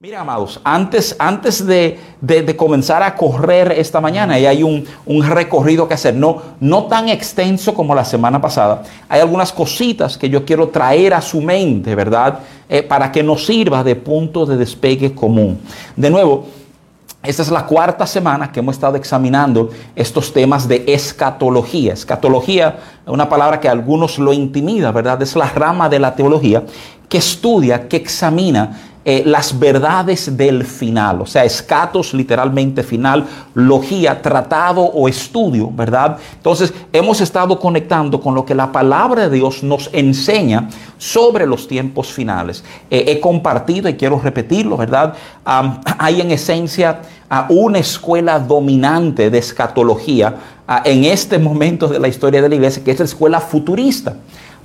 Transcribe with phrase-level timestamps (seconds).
[0.00, 1.98] Mira, amados, antes, antes de,
[2.56, 4.86] comenzar a correr esta mañana, y hay un,
[5.24, 10.30] recorrido que hacer, no, no tan extenso como la semana pasada, hay algunas cositas que
[10.30, 12.38] yo quiero traer a su mente, ¿verdad?
[12.68, 15.58] Eh, para que nos sirva de punto de despegue común.
[15.96, 16.46] De nuevo,
[17.20, 21.94] esta es la cuarta semana que hemos estado examinando estos temas de escatología.
[21.94, 25.20] Escatología, una palabra que a algunos lo intimida, ¿verdad?
[25.22, 26.62] Es la rama de la teología
[27.08, 28.78] que estudia, que examina
[29.10, 33.24] eh, las verdades del final, o sea, escatos literalmente final,
[33.54, 36.18] logía, tratado o estudio, ¿verdad?
[36.34, 41.66] Entonces, hemos estado conectando con lo que la palabra de Dios nos enseña sobre los
[41.66, 42.62] tiempos finales.
[42.90, 45.14] Eh, he compartido y quiero repetirlo, ¿verdad?
[45.42, 47.00] hay en esencia
[47.48, 50.34] una escuela dominante de escatología
[50.84, 54.16] en este momento de la historia de la iglesia, que es la escuela futurista.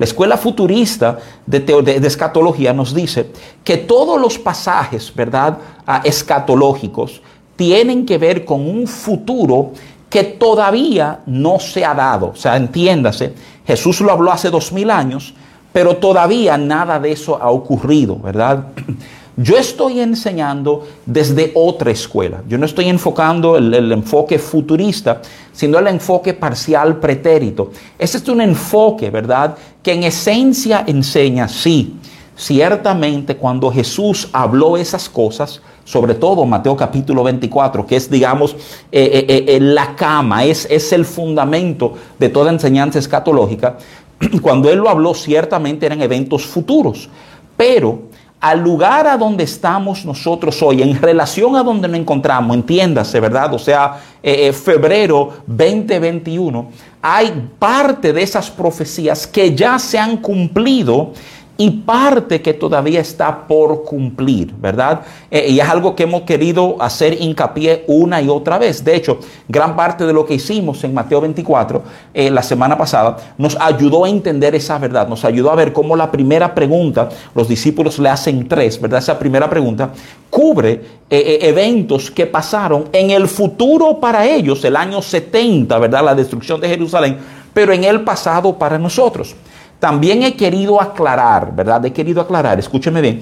[0.04, 3.28] La escuela futurista de, escatología nos dice
[3.64, 5.58] que todos los pasajes, ¿verdad?,
[5.88, 7.22] ah, escatológicos
[7.56, 9.72] tienen que ver con un futuro
[10.10, 12.32] que todavía no se ha dado.
[12.32, 13.34] O sea, entiéndase,
[13.66, 15.34] Jesús lo habló hace dos mil años,
[15.72, 18.66] pero todavía nada de eso ha ocurrido, ¿verdad?
[19.38, 22.44] Yo estoy enseñando desde otra escuela.
[22.50, 25.22] Yo no estoy enfocando el, enfoque futurista,
[25.54, 27.72] sino el enfoque parcial pretérito.
[27.98, 29.56] Este es un enfoque, ¿verdad?
[29.82, 31.96] Que en esencia enseña, sí,
[32.36, 38.54] ciertamente cuando Jesús habló esas cosas, sobre todo Mateo capítulo 24, que es, digamos,
[38.92, 43.78] eh, eh, eh, la cama, es, es el fundamento de toda enseñanza escatológica,
[44.42, 47.10] cuando él lo habló, ciertamente eran eventos futuros.
[47.56, 48.04] Pero
[48.44, 53.54] al lugar a donde estamos nosotros hoy, en relación a donde nos encontramos, entiéndase, ¿verdad?
[53.54, 56.68] O sea, eh, eh, febrero 2021,
[57.02, 61.14] hay parte de esas profecías que ya se han cumplido
[61.56, 65.02] y parte que todavía está por cumplir, ¿verdad?
[65.30, 68.84] Eh, y es algo que hemos querido hacer hincapié una y otra vez.
[68.84, 73.18] De hecho, gran parte de lo que hicimos en Mateo 24 eh, la semana pasada
[73.38, 77.48] nos ayudó a entender esa verdad, nos ayudó a ver cómo la primera pregunta, los
[77.48, 79.00] discípulos le hacen tres, ¿verdad?
[79.00, 79.92] Esa primera pregunta
[80.32, 86.04] cubre eh, eventos que pasaron en el futuro para ellos, el año 70, ¿verdad?
[86.04, 87.18] La destrucción de Jerusalén,
[87.54, 89.36] pero en el pasado para nosotros.
[89.84, 91.86] También he querido aclarar, ¿verdad?
[91.86, 93.20] He querido aclarar, escúcheme bien,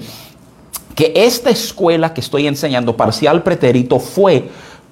[0.94, 4.48] que esta escuela que estoy enseñando, parcial pretérito, fue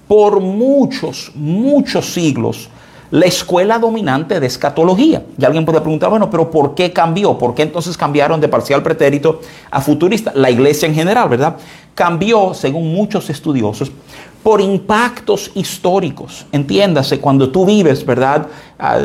[0.08, 2.68] por muchos, muchos siglos
[3.12, 5.22] la escuela dominante de escatología.
[5.38, 7.38] Y alguien puede preguntar, bueno, pero ¿por qué cambió?
[7.38, 10.32] ¿Por qué entonces cambiaron de parcial pretérito a futurista?
[10.34, 11.54] La iglesia en general, ¿verdad?
[11.94, 13.92] Cambió, según muchos estudiosos,
[14.42, 16.46] por impactos históricos.
[16.50, 18.48] Entiéndase, cuando tú vives, ¿verdad?
[18.76, 19.02] Ah,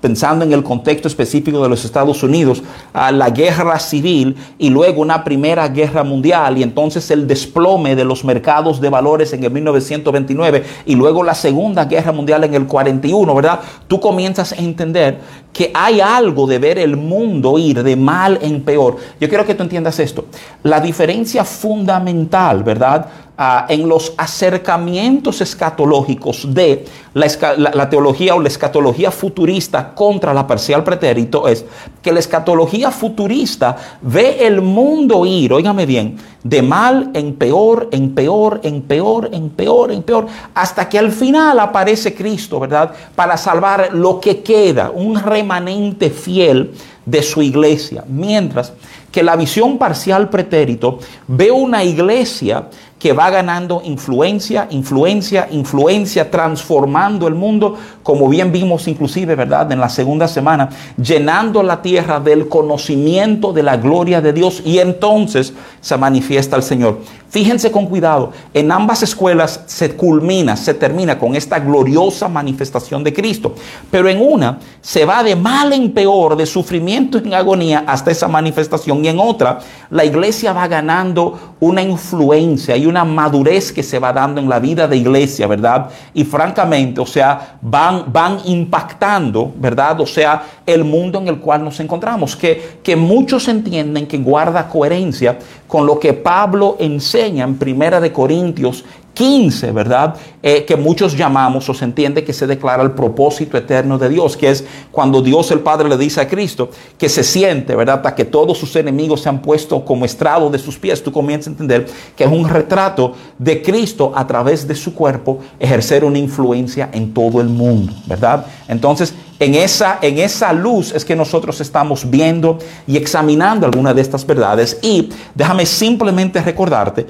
[0.00, 2.62] pensando en el contexto específico de los Estados Unidos,
[2.92, 8.04] a la guerra civil y luego una primera guerra mundial y entonces el desplome de
[8.04, 12.66] los mercados de valores en el 1929 y luego la segunda guerra mundial en el
[12.66, 13.60] 41, ¿verdad?
[13.88, 15.18] Tú comienzas a entender
[15.52, 18.96] que hay algo de ver el mundo ir de mal en peor.
[19.20, 20.26] Yo quiero que tú entiendas esto.
[20.62, 23.06] La diferencia fundamental, ¿verdad?
[23.42, 26.84] Ah, en los acercamientos escatológicos de
[27.14, 31.64] la, teología o la escatología futurista contra la parcial pretérito es
[32.02, 38.14] que la escatología futurista ve el mundo ir, óigame bien, de mal en peor, en
[38.14, 42.92] peor, en peor, en peor, en peor, hasta que al final aparece Cristo, ¿verdad?
[43.14, 46.72] Para salvar lo que queda, un remanente fiel
[47.06, 48.04] de su iglesia.
[48.06, 48.74] Mientras
[49.10, 52.68] que la visión parcial pretérito ve una iglesia
[53.00, 59.72] que va ganando influencia, influencia, influencia, transformando el mundo, como bien vimos inclusive, ¿verdad?
[59.72, 60.68] En la segunda semana,
[61.02, 66.62] llenando la tierra del conocimiento de la gloria de Dios y entonces se manifiesta el
[66.62, 66.98] Señor.
[67.30, 73.12] Fíjense con cuidado, en ambas escuelas se culmina, se termina con esta gloriosa manifestación de
[73.12, 73.54] Cristo,
[73.88, 78.26] pero en una se va de mal en peor, de sufrimiento en agonía hasta esa
[78.26, 84.00] manifestación y en otra la iglesia va ganando una influencia y una madurez que se
[84.00, 85.88] va dando en la vida de iglesia, ¿verdad?
[86.12, 90.00] Y francamente, o sea, van, van impactando, ¿verdad?
[90.00, 94.68] O sea, el mundo en el cual nos encontramos, que, que muchos entienden que guarda
[94.68, 95.38] coherencia
[95.70, 98.84] con lo que Pablo enseña en Primera de Corintios
[99.14, 100.16] 15, ¿verdad?
[100.42, 104.36] Eh, que muchos llamamos o se entiende que se declara el propósito eterno de Dios,
[104.36, 107.96] que es cuando Dios el Padre le dice a Cristo que se siente, ¿verdad?
[107.98, 111.46] Hasta que todos sus enemigos se han puesto como estrado de sus pies, tú comienzas
[111.46, 116.18] a entender que es un retrato de Cristo a través de su cuerpo ejercer una
[116.18, 118.44] influencia en todo el mundo, ¿verdad?
[118.66, 124.02] Entonces, en esa, en esa luz es que nosotros estamos viendo y examinando algunas de
[124.02, 127.06] estas verdades y déjame simplemente recordarte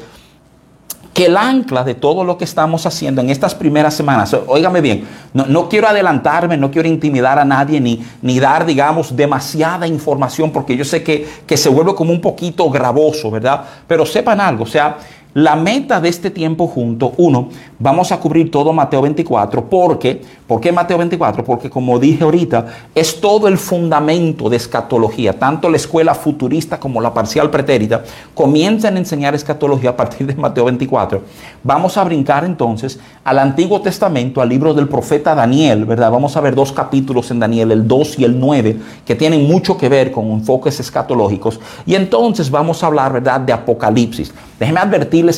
[1.12, 5.08] que el ancla de todo lo que estamos haciendo en estas primeras semanas, óigame bien,
[5.34, 10.76] no, quiero adelantarme, no quiero intimidar a nadie ni, ni dar, digamos, demasiada información porque
[10.76, 13.64] yo sé que, que se vuelve como un poquito gravoso, ¿verdad?
[13.88, 14.98] Pero sepan algo, o sea,
[15.34, 17.48] la meta de este tiempo junto, uno,
[17.78, 19.64] vamos a cubrir todo Mateo 24.
[19.68, 20.22] ¿Por qué?
[20.46, 21.44] ¿Por qué Mateo 24?
[21.44, 25.38] Porque como dije ahorita, es todo el fundamento de escatología.
[25.38, 28.02] Tanto la escuela futurista como la parcial pretérita
[28.34, 31.22] comienzan a enseñar escatología a partir de Mateo 24.
[31.62, 36.10] Vamos a brincar entonces al Antiguo Testamento, al libro del profeta Daniel, ¿verdad?
[36.10, 39.76] Vamos a ver dos capítulos en Daniel, el 2 y el 9, que tienen mucho
[39.76, 41.60] que ver con enfoques escatológicos.
[41.86, 44.34] Y entonces vamos a hablar, ¿verdad?, de Apocalipsis.
[44.58, 44.80] Déjenme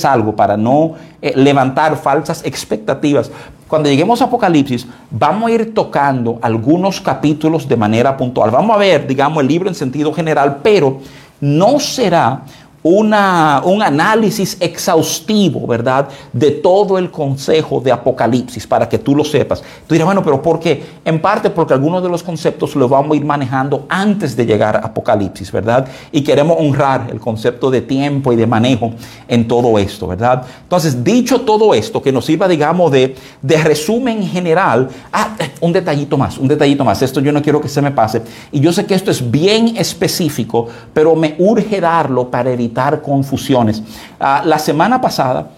[0.04, 3.30] algo para no eh, levantar falsas expectativas.
[3.68, 8.50] Cuando lleguemos a Apocalipsis, vamos a ir tocando algunos capítulos de manera puntual.
[8.50, 11.00] Vamos a ver, digamos, el libro en sentido general, pero
[11.40, 12.42] no será
[12.82, 16.08] una, un análisis exhaustivo, ¿verdad?
[16.32, 19.62] De todo el consejo de Apocalipsis, para que tú lo sepas.
[19.86, 20.82] Tú dirás, bueno, pero ¿por qué?
[21.04, 24.76] En parte porque algunos de los conceptos los vamos a ir manejando antes de llegar
[24.76, 25.86] a Apocalipsis, ¿verdad?
[26.10, 28.92] Y queremos honrar el concepto de tiempo y de manejo
[29.28, 30.44] en todo esto, ¿verdad?
[30.62, 35.72] Entonces, dicho todo esto, que nos sirva, digamos, de, de resumen general, ah, eh, un
[35.72, 37.00] detallito más, un detallito más.
[37.00, 38.22] Esto yo no quiero que se me pase.
[38.50, 42.71] Y yo sé que esto es bien específico, pero me urge darlo para evitar
[43.02, 43.82] confusiones.
[44.18, 45.48] Ah, la semana pasada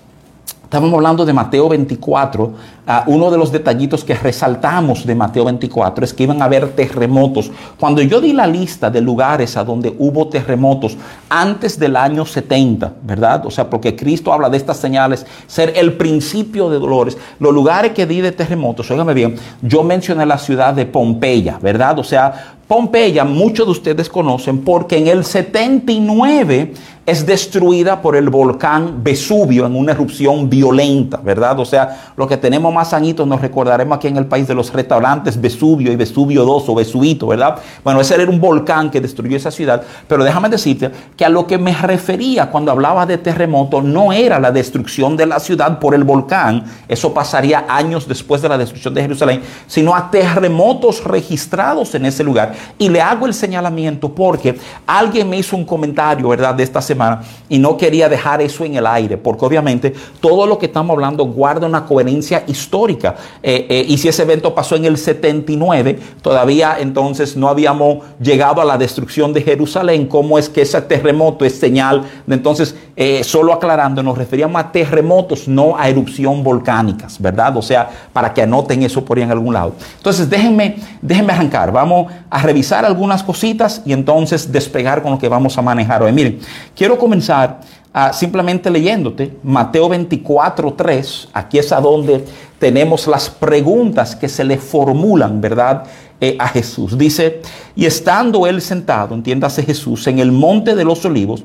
[0.74, 2.52] estábamos hablando de Mateo 24.
[2.84, 6.72] Ah, uno de los detallitos que resaltamos de Mateo 24 es que iban a haber
[6.72, 7.52] terremotos.
[7.78, 10.96] Cuando yo di la lista de lugares a donde hubo terremotos
[11.28, 13.46] antes del año 70, ¿verdad?
[13.46, 17.16] O sea, porque Cristo habla de estas señales, ser el principio de dolores.
[17.38, 22.00] Los lugares que di de terremotos, óigame bien, yo mencioné la ciudad de Pompeya, ¿verdad?
[22.00, 26.72] O sea, Pompeya, muchos de ustedes conocen porque en el 79
[27.06, 31.60] es destruida por el volcán Vesubio en una erupción violenta, ¿verdad?
[31.60, 34.72] O sea, lo que tenemos más añitos nos recordaremos aquí en el país de los
[34.72, 37.58] restaurantes Vesubio y Vesubio 2 o Vesubito, ¿verdad?
[37.82, 41.46] Bueno, ese era un volcán que destruyó esa ciudad, pero déjame decirte que a lo
[41.46, 45.94] que me refería cuando hablaba de terremoto no era la destrucción de la ciudad por
[45.94, 51.94] el volcán, eso pasaría años después de la destrucción de Jerusalén, sino a terremotos registrados
[51.94, 52.53] en ese lugar.
[52.78, 57.22] Y le hago el señalamiento porque alguien me hizo un comentario, ¿verdad?, de esta semana
[57.48, 61.24] y no quería dejar eso en el aire, porque obviamente todo lo que estamos hablando
[61.24, 63.14] guarda una coherencia histórica.
[63.42, 68.60] Eh, eh, y si ese evento pasó en el 79, todavía entonces no habíamos llegado
[68.60, 70.06] a la destrucción de Jerusalén.
[70.06, 75.48] ¿Cómo es que ese terremoto es señal entonces, eh, solo aclarando, nos referíamos a terremotos,
[75.48, 77.56] no a erupción volcánicas, ¿verdad?
[77.56, 79.74] O sea, para que anoten eso por ahí en algún lado.
[79.96, 81.72] Entonces, déjenme, déjenme arrancar.
[81.72, 86.12] Vamos a revisar algunas cositas y entonces despegar con lo que vamos a manejar hoy.
[86.12, 86.38] Miren,
[86.76, 87.60] quiero comenzar
[87.92, 91.28] ah, simplemente leyéndote Mateo 24, 3.
[91.32, 92.24] Aquí es a donde
[92.58, 95.84] tenemos las preguntas que se le formulan, ¿verdad?
[96.20, 96.96] Eh, a Jesús.
[96.96, 97.42] Dice,
[97.74, 101.44] y estando él sentado, entiéndase Jesús, en el monte de los olivos,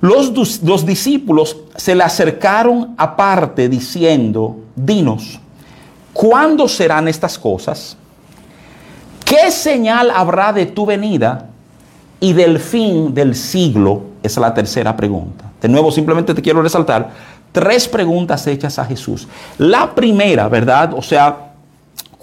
[0.00, 5.40] los, los discípulos se le acercaron aparte diciendo, dinos,
[6.12, 7.96] ¿cuándo serán estas cosas?
[9.24, 11.46] ¿Qué señal habrá de tu venida
[12.20, 14.02] y del fin del siglo?
[14.22, 15.44] Esa es la tercera pregunta.
[15.60, 17.10] De nuevo, simplemente te quiero resaltar
[17.52, 19.26] tres preguntas hechas a Jesús.
[19.58, 20.92] La primera, ¿verdad?
[20.94, 21.53] O sea,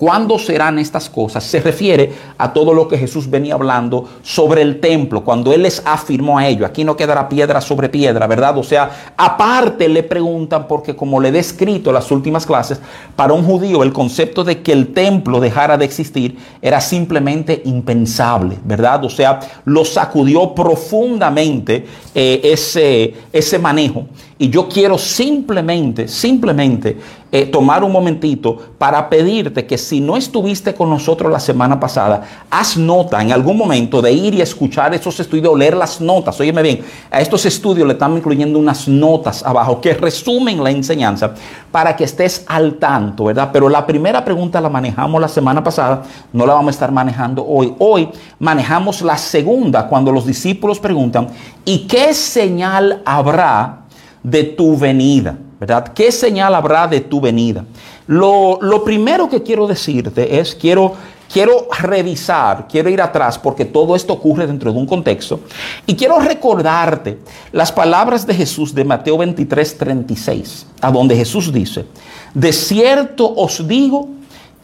[0.02, 1.44] ¿Cuándo serán estas cosas?
[1.44, 5.84] Se refiere a todo lo que Jesús venía hablando sobre el templo, cuando Él les
[5.86, 8.58] afirmó a ellos, aquí no quedará piedra sobre piedra, ¿verdad?
[8.58, 12.80] O sea, aparte le preguntan, porque como le he descrito en las últimas clases,
[13.16, 18.58] para un judío el concepto de que el templo dejara de existir era simplemente impensable,
[18.64, 19.06] ¿verdad?
[19.06, 24.08] O sea, lo sacudió profundamente eh, ese, ese manejo.
[24.42, 26.98] Y yo quiero simplemente, simplemente
[27.32, 32.24] eh, tomar un momentito para pedirte que si no estuviste con nosotros la semana pasada,
[32.50, 36.40] haz nota en algún momento de ir y escuchar esos estudios, leer las notas.
[36.40, 41.36] Óyeme bien, a estos estudios le estamos incluyendo unas notas abajo que resumen la enseñanza
[41.72, 43.52] para que estés al tanto, ¿verdad?
[43.54, 46.02] Pero la primera pregunta la manejamos la semana pasada,
[46.34, 47.76] no la vamos a estar manejando hoy.
[47.78, 51.28] Hoy manejamos la segunda cuando los discípulos preguntan,
[51.64, 53.81] ¿y qué señal habrá?
[54.24, 55.94] De tu venida, ¿verdad?
[55.94, 57.66] ¿Qué señal habrá de tu venida?
[58.08, 60.94] Lo, primero que quiero decirte es, quiero,
[61.32, 65.40] quiero revisar, quiero ir atrás porque todo esto ocurre dentro de un contexto
[65.86, 67.20] y quiero recordarte
[67.52, 71.86] las palabras de Jesús de Mateo 23, 36, a donde Jesús dice,
[72.34, 74.10] de cierto os digo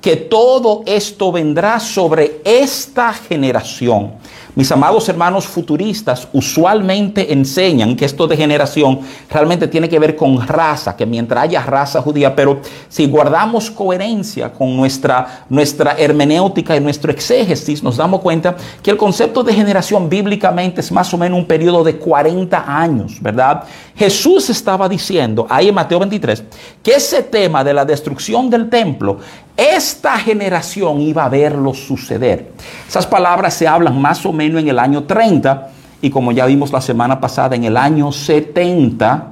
[0.02, 4.14] que todo esto vendrá sobre esta generación
[4.58, 10.48] Mis amados hermanos futuristas usualmente enseñan que esto de generación realmente tiene que ver con
[10.48, 12.60] raza, que mientras haya raza judía, pero
[12.90, 18.98] si guardamos coherencia con nuestra, nuestra hermenéutica y nuestro exégesis, nos damos cuenta que el
[18.98, 23.64] concepto de generación bíblicamente es más o menos un periodo de 40 años, ¿verdad?
[23.96, 26.44] Jesús estaba diciendo ahí en Mateo 23
[26.82, 29.20] que ese tema de la destrucción del templo
[29.58, 32.52] esta generación iba a verlo suceder.
[32.88, 35.70] Esas palabras se hablan más o menos en el año 30
[36.02, 39.32] y como ya vimos la semana pasada, en el año 70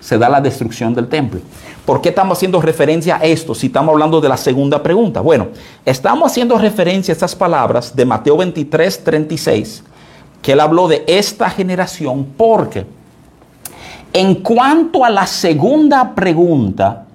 [0.00, 1.40] se da la destrucción del templo.
[1.84, 5.20] ¿Por qué estamos haciendo referencia a esto si estamos hablando de la segunda pregunta?
[5.20, 5.48] Bueno,
[5.84, 9.82] estamos haciendo referencia a estas palabras de Mateo 23, 36,
[10.40, 12.86] que él habló de esta generación porque
[14.12, 17.06] en cuanto a la segunda pregunta,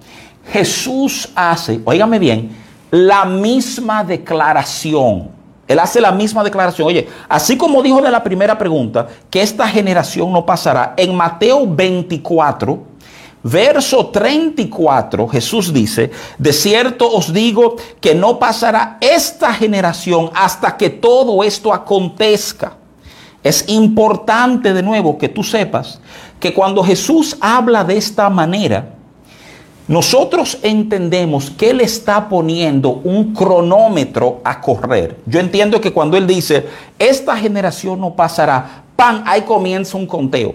[0.50, 2.50] Jesús hace, óigame bien,
[2.90, 5.37] la misma declaración.
[5.68, 6.88] Él hace la misma declaración.
[6.88, 11.66] Oye, así como dijo de la primera pregunta, que esta generación no pasará, en Mateo
[11.66, 12.82] 24,
[13.42, 20.88] verso 34, Jesús dice, de cierto os digo que no pasará esta generación hasta que
[20.88, 22.72] todo esto acontezca.
[23.44, 26.00] Es importante de nuevo que tú sepas
[26.40, 28.94] que cuando Jesús habla de esta manera,
[29.88, 35.16] nosotros entendemos que Él está poniendo un cronómetro a correr.
[35.24, 36.66] Yo entiendo que cuando Él dice,
[36.98, 40.54] esta generación no pasará, pan, ahí comienza un conteo.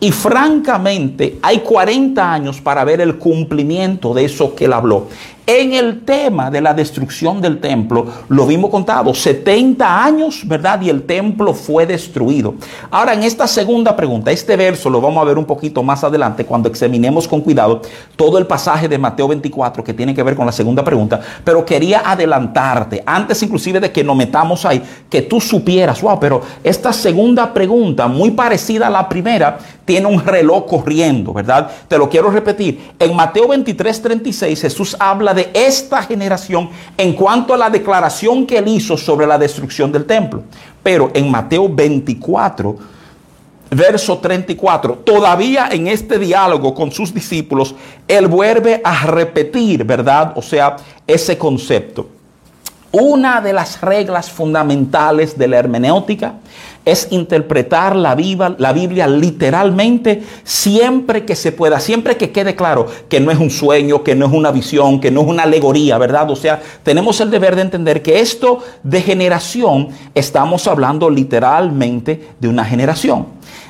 [0.00, 5.08] Y francamente, hay 40 años para ver el cumplimiento de eso que Él habló.
[5.46, 10.80] En el tema de la destrucción del templo, lo vimos contado, 70 años, ¿verdad?
[10.80, 12.54] Y el templo fue destruido.
[12.90, 16.46] Ahora, en esta segunda pregunta, este verso lo vamos a ver un poquito más adelante
[16.46, 17.82] cuando examinemos con cuidado
[18.16, 21.62] todo el pasaje de Mateo 24 que tiene que ver con la segunda pregunta, pero
[21.62, 26.90] quería adelantarte, antes inclusive de que nos metamos ahí, que tú supieras, wow, pero esta
[26.90, 31.70] segunda pregunta, muy parecida a la primera, tiene un reloj corriendo, ¿verdad?
[31.88, 32.92] Te lo quiero repetir.
[32.98, 38.58] En Mateo 23, 36, Jesús habla de esta generación en cuanto a la declaración que
[38.58, 40.44] él hizo sobre la destrucción del templo.
[40.82, 42.76] Pero en Mateo 24,
[43.70, 47.74] verso 34, todavía en este diálogo con sus discípulos,
[48.06, 50.32] él vuelve a repetir, ¿verdad?
[50.36, 50.76] O sea,
[51.06, 52.08] ese concepto.
[52.92, 56.34] Una de las reglas fundamentales de la hermenéutica
[56.84, 63.30] es interpretar la Biblia, literalmente siempre que se pueda, siempre que quede claro que no
[63.30, 66.30] es un sueño, que no es una visión, que no es una alegoría, ¿verdad?
[66.30, 72.48] O sea, tenemos el deber de entender que esto de generación estamos hablando literalmente de
[72.48, 73.26] una generación.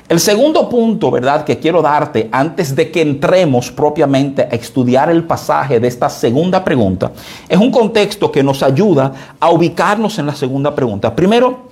[0.06, 5.24] El segundo punto, ¿verdad?, que quiero darte antes de que entremos propiamente a estudiar el
[5.24, 7.12] pasaje de esta segunda pregunta,
[7.48, 11.16] es un contexto que nos ayuda a ubicarnos en la segunda pregunta.
[11.16, 11.68] Primero,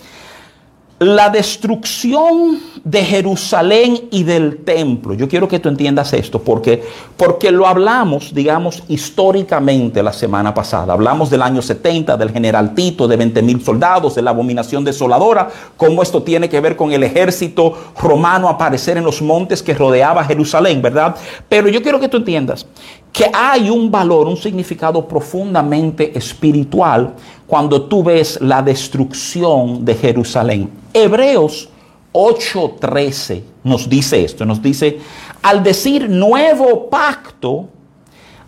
[1.04, 5.14] la destrucción de Jerusalén y del templo.
[5.14, 6.82] Yo quiero que tú entiendas esto porque,
[7.16, 10.92] porque lo hablamos, digamos, históricamente la semana pasada.
[10.92, 15.48] Hablamos del año 70, del general Tito, de 20 mil soldados, de la abominación desoladora,
[15.76, 20.24] cómo esto tiene que ver con el ejército romano aparecer en los montes que rodeaba
[20.24, 21.14] Jerusalén, ¿verdad?
[21.48, 22.66] Pero yo quiero que tú entiendas
[23.12, 27.14] que hay un valor, un significado profundamente espiritual
[27.46, 30.70] cuando tú ves la destrucción de Jerusalén.
[30.94, 31.68] Hebreos
[32.12, 34.98] 8:13 nos dice esto, nos dice,
[35.42, 37.68] al decir nuevo pacto,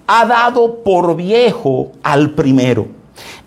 [0.07, 2.87] ha dado por viejo al primero.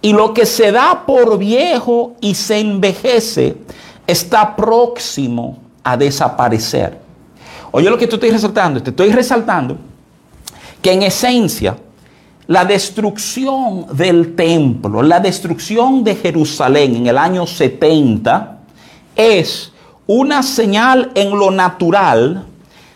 [0.01, 3.57] Y lo que se da por viejo y se envejece
[4.05, 6.99] está próximo a desaparecer.
[7.71, 9.77] Oye lo que tú estoy resaltando, te estoy resaltando
[10.81, 11.77] que en esencia
[12.47, 18.59] la destrucción del templo, la destrucción de Jerusalén en el año 70
[19.15, 19.73] es
[20.05, 22.45] una señal en lo natural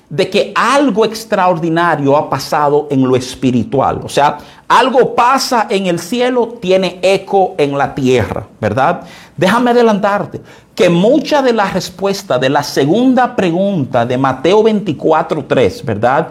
[0.09, 4.01] de que algo extraordinario ha pasado en lo espiritual.
[4.03, 9.01] O sea, algo pasa en el cielo, tiene eco en la tierra, ¿verdad?
[9.35, 10.41] Déjame adelantarte
[10.75, 16.27] que mucha de la respuesta de la segunda pregunta de Mateo 24.3, ¿verdad?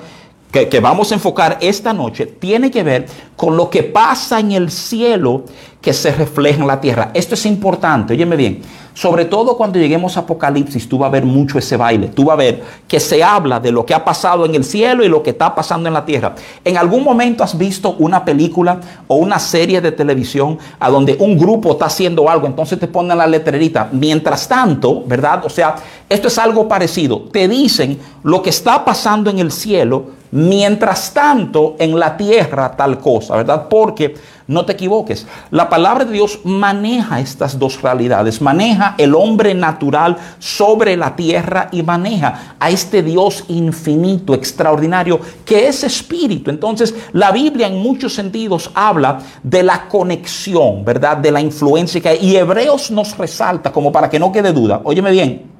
[0.51, 4.71] Que, vamos a enfocar esta noche tiene que ver con lo que pasa en el
[4.71, 5.45] cielo
[5.81, 7.11] que se refleja en la tierra.
[7.15, 8.63] Esto es importante, óyeme bien.
[8.93, 12.09] Sobre todo cuando lleguemos a Apocalipsis, tú vas a ver mucho ese baile.
[12.09, 15.05] Tú vas a ver que se habla de lo que ha pasado en el cielo
[15.05, 16.35] y lo que está pasando en la tierra.
[16.65, 21.39] ¿En algún momento has visto una película o una serie de televisión a donde un
[21.39, 22.47] grupo está haciendo algo?
[22.47, 23.89] Entonces te ponen la letrerita.
[23.93, 25.47] Mientras tanto, ¿verdad?
[25.47, 25.77] O sea,
[26.09, 27.21] esto es algo parecido.
[27.33, 32.99] Te dicen lo que está pasando en el cielo Mientras tanto, en la tierra tal
[32.99, 33.67] cosa, ¿verdad?
[33.69, 34.15] Porque
[34.47, 40.17] no te equivoques, la palabra de Dios maneja estas dos realidades, maneja el hombre natural
[40.39, 46.51] sobre la tierra y maneja a este Dios infinito, extraordinario, que es espíritu.
[46.51, 51.17] Entonces, la Biblia en muchos sentidos habla de la conexión, ¿verdad?
[51.17, 52.19] De la influencia que hay.
[52.21, 55.60] Y Hebreos nos resalta, como para que no quede duda, óyeme bien,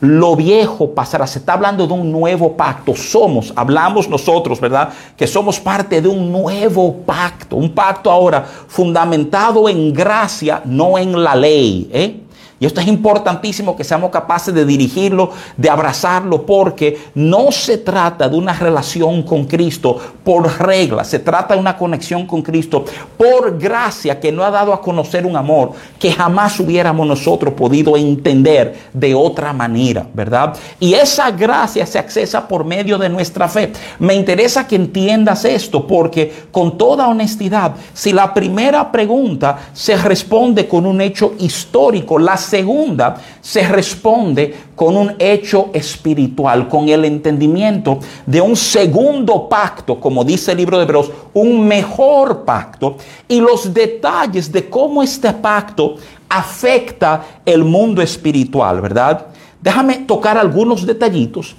[0.00, 1.26] lo viejo pasará.
[1.26, 2.94] Se está hablando de un nuevo pacto.
[2.94, 4.90] Somos, hablamos nosotros, ¿verdad?
[5.16, 7.56] Que somos parte de un nuevo pacto.
[7.56, 11.88] Un pacto ahora fundamentado en gracia, no en la ley.
[11.92, 12.20] ¿eh?
[12.60, 18.28] Y esto es importantísimo que seamos capaces de dirigirlo, de abrazarlo, porque no se trata
[18.28, 22.84] de una relación con Cristo por regla, se trata de una conexión con Cristo
[23.16, 27.96] por gracia que no ha dado a conocer un amor que jamás hubiéramos nosotros podido
[27.96, 30.54] entender de otra manera, ¿verdad?
[30.78, 33.72] Y esa gracia se accesa por medio de nuestra fe.
[33.98, 40.68] Me interesa que entiendas esto, porque con toda honestidad, si la primera pregunta se responde
[40.68, 48.00] con un hecho histórico, las segunda se responde con un hecho espiritual, con el entendimiento
[48.26, 52.96] de un segundo pacto, como dice el libro de Hebreos, un mejor pacto
[53.28, 55.94] y los detalles de cómo este pacto
[56.28, 59.26] afecta el mundo espiritual, ¿verdad?
[59.60, 61.54] Déjame tocar algunos detallitos.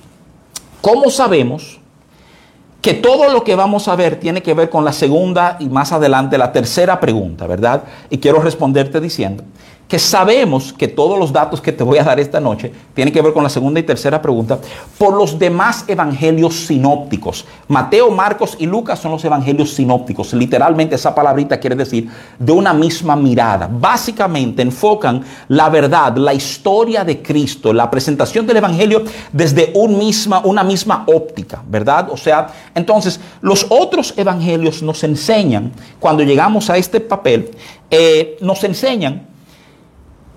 [0.82, 1.82] ¿Cómo sabemos?
[2.82, 5.92] que todo lo que vamos a ver tiene que ver con la segunda y más
[5.92, 7.84] adelante la tercera pregunta, ¿verdad?
[8.10, 9.44] Y quiero responderte diciendo
[9.92, 13.22] que sabemos que todos los datos que te voy a dar esta noche tienen que
[13.22, 14.58] ver con la segunda y tercera pregunta
[14.98, 17.46] por los demás evangelios sinópticos.
[17.68, 20.32] Mateo, Marcos y Lucas son los evangelios sinópticos.
[20.32, 23.70] Literalmente esa palabrita quiere decir de una misma mirada.
[23.70, 30.40] Básicamente enfocan la verdad, la historia de Cristo, la presentación del evangelio desde un misma,
[30.46, 32.08] una misma óptica, ¿verdad?
[32.14, 37.52] O sea, entonces los otros evangelios nos enseñan, cuando llegamos a este papel,
[37.90, 39.31] eh, nos enseñan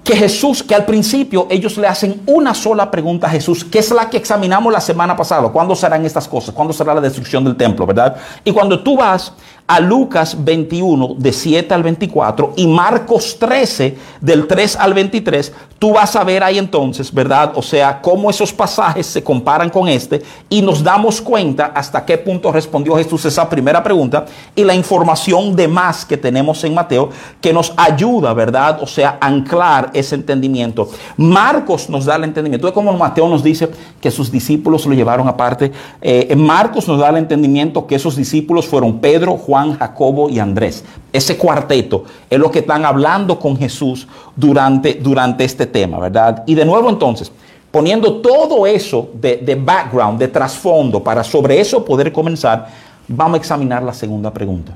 [0.05, 3.91] que Jesús, que al principio ellos le hacen una sola pregunta a Jesús, que es
[3.91, 5.49] la que examinamos la semana pasada.
[5.49, 6.55] ¿Cuándo serán estas cosas?
[6.55, 7.87] ¿Cuándo será la destrucción del templo?
[7.87, 8.15] ¿Verdad?
[8.45, 9.33] Y cuando tú vas
[9.67, 15.93] a Lucas 21, de 7 al 24, y Marcos 13, del 3 al 23, tú
[15.93, 17.53] vas a ver ahí entonces, ¿verdad?
[17.55, 22.19] O sea, cómo esos pasajes se comparan con este y nos damos cuenta hasta qué
[22.19, 27.11] punto respondió Jesús esa primera pregunta y la información de más que tenemos en Mateo
[27.41, 28.79] que nos ayuda, ¿verdad?
[28.83, 30.89] O sea, anclar ese entendimiento.
[31.17, 32.69] Marcos nos da el entendimiento.
[32.69, 33.69] Es como Mateo nos dice
[34.01, 35.73] que sus discípulos lo llevaron aparte.
[36.01, 40.41] Eh, Marcos nos da el entendimiento que esos discípulos fueron Pedro, Juan, Juan, Jacobo y
[40.41, 40.85] Andrés.
[41.13, 46.43] Ese cuarteto es lo que están hablando con Jesús durante, durante este tema, ¿verdad?
[46.45, 47.31] Y de nuevo entonces,
[47.71, 52.67] poniendo todo eso de, de background, de trasfondo, para sobre eso poder comenzar,
[53.07, 54.73] vamos a examinar la segunda pregunta.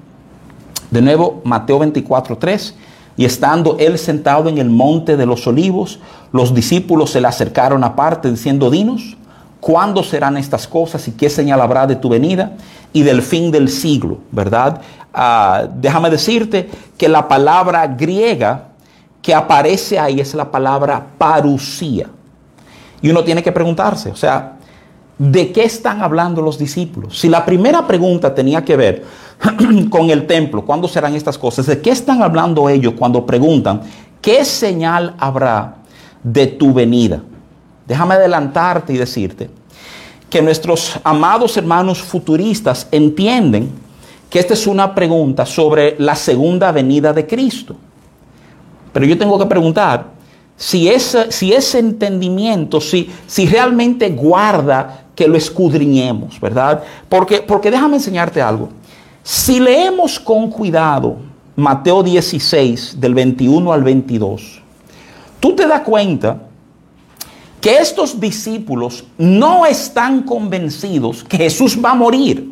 [0.92, 2.76] De nuevo, Mateo 24, 3.
[3.16, 5.98] Y estando él sentado en el monte de los olivos,
[6.30, 9.16] los discípulos se le acercaron aparte diciendo, dinos,
[9.60, 12.52] ¿cuándo serán estas cosas y qué señal habrá de tu venida?
[12.92, 14.80] y del fin del siglo, ¿verdad?
[15.12, 18.68] Ah, déjame decirte que la palabra griega
[19.20, 22.06] que aparece ahí es la palabra parusía.
[23.02, 24.56] Y uno tiene que preguntarse, o sea,
[25.18, 27.18] ¿de qué están hablando los discípulos?
[27.18, 29.04] Si la primera pregunta tenía que ver
[29.90, 31.66] con el templo, ¿cuándo serán estas cosas?
[31.66, 33.82] ¿De qué están hablando ellos cuando preguntan,
[34.20, 35.76] ¿qué señal habrá
[36.22, 37.20] de tu venida?
[37.88, 39.48] Déjame adelantarte y decirte
[40.28, 43.70] que nuestros amados hermanos futuristas entienden
[44.28, 47.74] que esta es una pregunta sobre la segunda venida de Cristo.
[48.92, 50.04] Pero yo tengo que preguntar
[50.54, 56.82] si ese, si ese entendimiento, si, si realmente guarda que lo escudriñemos, ¿verdad?
[57.08, 58.68] Porque, porque déjame enseñarte algo.
[59.22, 61.16] Si leemos con cuidado
[61.56, 64.60] Mateo 16, del 21 al 22,
[65.40, 66.47] tú te das cuenta
[67.68, 72.50] que estos discípulos no están convencidos que Jesús va a morir.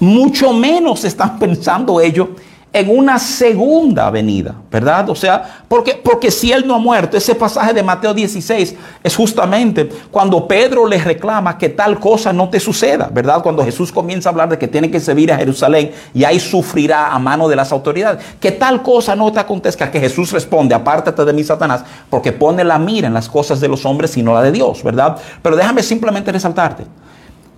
[0.00, 2.30] Mucho menos están pensando ellos
[2.74, 5.08] en una segunda venida, ¿verdad?
[5.08, 9.16] O sea, porque, porque si Él no ha muerto, ese pasaje de Mateo 16 es
[9.16, 13.40] justamente cuando Pedro le reclama que tal cosa no te suceda, ¿verdad?
[13.44, 17.12] Cuando Jesús comienza a hablar de que tiene que servir a Jerusalén y ahí sufrirá
[17.12, 21.24] a mano de las autoridades, que tal cosa no te acontezca, que Jesús responde, apártate
[21.24, 24.34] de mí, Satanás, porque pone la mira en las cosas de los hombres y no
[24.34, 25.16] la de Dios, ¿verdad?
[25.40, 26.84] Pero déjame simplemente resaltarte.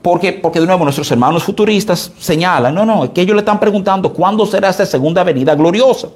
[0.06, 3.58] Porque, porque de nuevo nuestros hermanos futuristas señalan, no, no, es que ellos le están
[3.58, 6.06] preguntando cuándo será esa segunda venida gloriosa.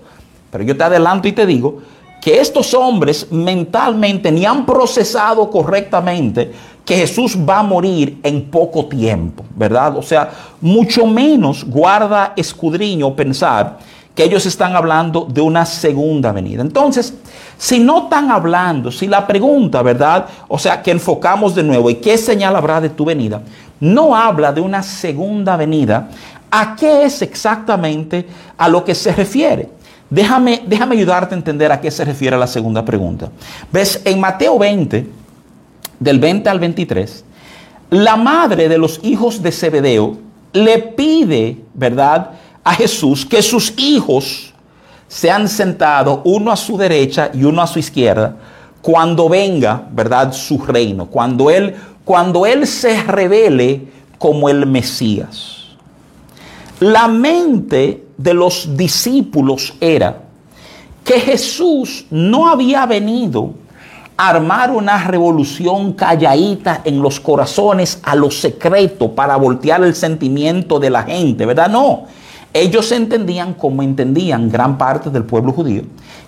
[0.49, 1.79] Pero yo te adelanto y te digo
[2.23, 6.53] que estos hombres mentalmente ni han procesado correctamente
[6.85, 9.97] que Jesús va a morir en poco tiempo, ¿verdad?
[9.97, 13.77] O sea, mucho menos guarda escudriño pensar
[14.15, 16.63] que ellos están hablando de una segunda venida.
[16.63, 17.15] Entonces,
[17.59, 20.27] si no están hablando, si la pregunta, ¿verdad?
[20.49, 23.43] O sea, que enfocamos de nuevo, ¿y qué señal habrá de tu venida?
[23.81, 26.09] No habla de una segunda venida.
[26.51, 29.69] ¿A qué es exactamente a lo que se refiere?
[30.11, 33.31] Déjame, déjame ayudarte a entender a qué se refiere la segunda pregunta.
[33.73, 35.07] Ves, en Mateo 20,
[36.01, 37.25] del 20 al 23,
[37.91, 40.19] la madre de los hijos de Zebedeo
[40.53, 42.31] le pide, ¿verdad?,
[42.63, 44.53] a Jesús que sus hijos
[45.09, 48.37] sean sentados uno a su derecha y uno a su izquierda
[48.83, 51.75] cuando venga, ¿verdad?, su reino, cuando él,
[52.11, 53.87] cuando él se revele
[54.19, 55.77] como el Mesías.
[56.81, 60.23] La mente de los discípulos era
[61.05, 63.55] que Jesús no había venido
[64.17, 70.81] a armar una revolución calladita en los corazones a lo secreto para voltear el sentimiento
[70.81, 71.71] de la gente, ¿verdad?
[71.71, 72.07] No.
[72.53, 75.83] Ellos entendían como entendían gran parte del pueblo judío,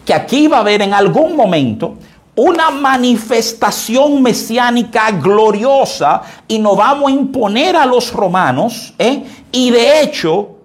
[0.05, 1.97] que aquí iba a haber en algún momento
[2.35, 8.95] una manifestación mesiánica gloriosa y nos vamos a imponer a los romanos.
[8.99, 9.25] ¿eh?
[9.51, 10.57] Y de hecho,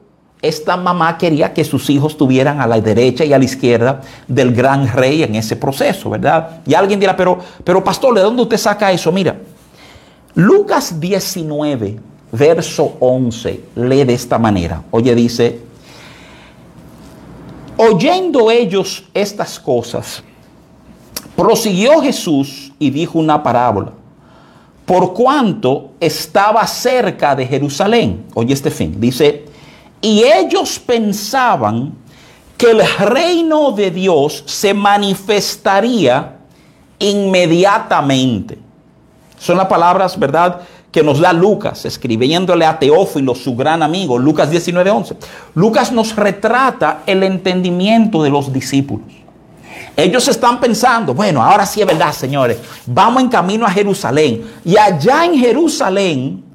[0.42, 4.54] esta mamá quería que sus hijos estuvieran a la derecha y a la izquierda del
[4.54, 6.62] gran rey en ese proceso, ¿verdad?
[6.66, 9.12] Y alguien dirá, pero, pero pastor, ¿de dónde usted saca eso?
[9.12, 9.36] Mira,
[10.36, 12.00] Lucas 19,
[12.32, 14.84] verso 11, lee de esta manera.
[14.92, 15.60] Oye, dice,
[17.76, 20.24] oyendo ellos estas cosas,
[21.38, 23.92] prosiguió Jesús y dijo una parábola.
[24.86, 29.46] Por cuanto estaba cerca de Jerusalén, oye este fin, dice,
[30.02, 31.94] y ellos pensaban
[32.58, 36.38] que el reino de Dios se manifestaría
[36.98, 38.58] inmediatamente.
[39.38, 44.50] Son las palabras, ¿verdad?, que nos da Lucas, escribiéndole a Teófilo, su gran amigo, Lucas
[44.50, 45.16] 19:11.
[45.54, 49.27] Lucas nos retrata el entendimiento de los discípulos.
[49.98, 54.44] Ellos están pensando, bueno, ahora sí es verdad, señores, vamos en camino a Jerusalén.
[54.64, 56.48] Y allá en Jerusalén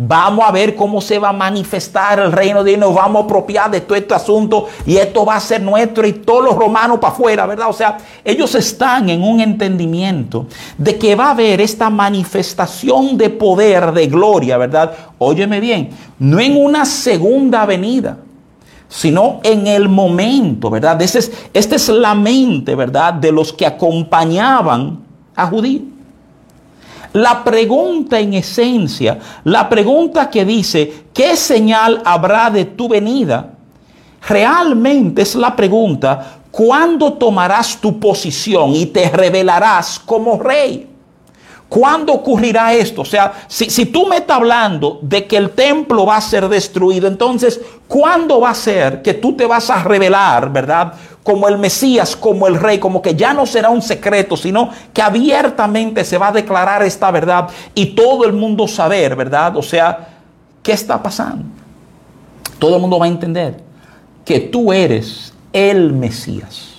[0.00, 2.80] Vamos a ver cómo se va a manifestar el reino de Dios.
[2.80, 6.12] Nos vamos a apropiar de todo este asunto y esto va a ser nuestro y
[6.12, 7.68] todos los romanos para afuera, ¿verdad?
[7.68, 13.28] O sea, ellos están en un entendimiento de que va a haber esta manifestación de
[13.30, 14.92] poder, de gloria, ¿verdad?
[15.18, 18.18] Óyeme bien, no en una segunda venida
[18.88, 21.00] sino en el momento, ¿verdad?
[21.02, 23.14] Esta es, esta es la mente, ¿verdad?
[23.14, 25.00] De los que acompañaban
[25.36, 25.82] a judíos.
[27.12, 33.54] La pregunta en esencia, la pregunta que dice, ¿qué señal habrá de tu venida?
[34.26, 40.87] Realmente es la pregunta, ¿cuándo tomarás tu posición y te revelarás como rey?
[41.68, 43.02] ¿Cuándo ocurrirá esto?
[43.02, 47.06] O sea, si, tú me estás hablando de que el templo va a ser destruido,
[47.06, 50.94] entonces, ¿cuándo va a ser que tú te vas a revelar, verdad?
[51.22, 55.02] como el Mesías, como el Rey, como que ya no será un secreto, sino que
[55.02, 59.54] abiertamente se va a declarar esta verdad y todo el mundo saber, ¿verdad?
[59.58, 60.08] O sea,
[60.62, 61.44] ¿qué está pasando?
[62.58, 63.62] Todo el mundo va a entender
[64.24, 66.77] que tú eres el Mesías.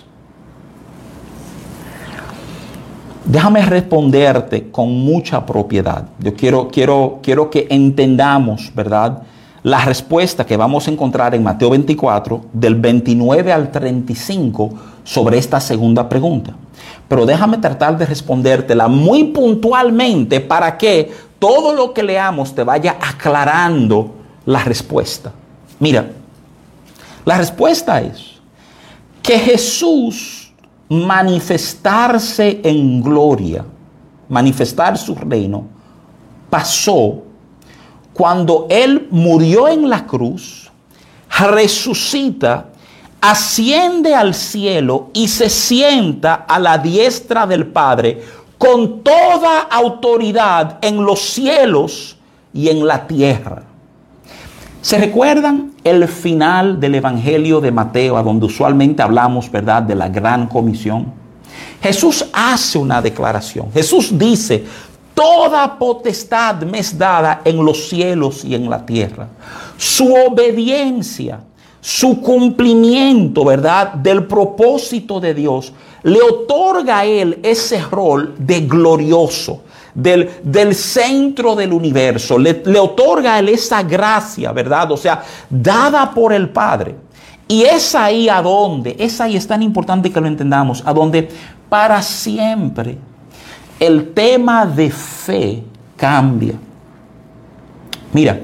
[3.30, 6.06] Déjame responderte con mucha propiedad.
[6.18, 9.22] Yo quiero, quiero, quiero que entendamos, ¿verdad?
[9.62, 14.70] la respuesta que vamos a encontrar en Mateo 24, del 29 al 35,
[15.04, 16.54] sobre esta segunda pregunta.
[17.08, 22.98] Pero déjame tratar de respondértela muy puntualmente para que todo lo que leamos te vaya
[23.00, 24.15] aclarando
[24.46, 25.32] la respuesta.
[25.80, 26.10] Mira,
[27.26, 28.39] la respuesta es
[29.22, 30.49] que Jesús
[30.89, 33.63] manifestarse en gloria,
[34.28, 35.65] manifestar su reino,
[36.49, 37.23] pasó
[38.13, 40.69] cuando Él murió en la cruz,
[41.30, 42.65] resucita,
[43.21, 48.21] asciende al cielo y se sienta a la diestra del Padre
[48.58, 52.17] con toda autoridad en los cielos
[52.54, 53.68] y en la tierra.
[54.82, 60.08] ¿Se recuerdan el final del Evangelio de Mateo, a donde usualmente hablamos, ¿verdad?, de la
[60.08, 61.13] gran comisión.
[61.82, 63.72] Jesús hace una declaración.
[63.74, 64.65] Jesús dice,
[65.20, 69.28] Toda potestad me es dada en los cielos y en la tierra.
[69.76, 71.42] Su obediencia,
[71.82, 73.96] su cumplimiento, ¿verdad?
[73.96, 81.56] Del propósito de Dios, le otorga a él ese rol de glorioso, del, del centro
[81.56, 82.38] del universo.
[82.38, 84.91] Le, otorga él esa gracia, ¿verdad?
[84.91, 86.95] O sea, dada por el Padre.
[87.47, 91.30] Y es ahí a donde, es ahí es tan importante que lo entendamos, a donde
[91.67, 92.97] para siempre
[93.80, 95.63] el tema de fe
[95.97, 96.54] cambia.
[98.13, 98.39] Mira,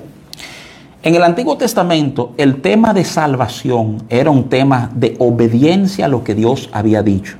[1.03, 6.23] en el Antiguo Testamento el tema de salvación era un tema de obediencia a lo
[6.23, 7.37] que Dios había dicho.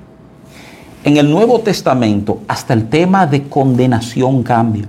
[1.06, 4.88] En el Nuevo Testamento hasta el tema de condenación cambia.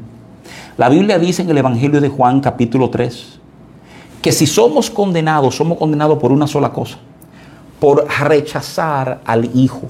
[0.79, 3.39] La Biblia dice en el Evangelio de Juan capítulo 3
[4.23, 6.97] que si somos condenados, somos condenados por una sola cosa,
[7.79, 9.83] por rechazar al Hijo.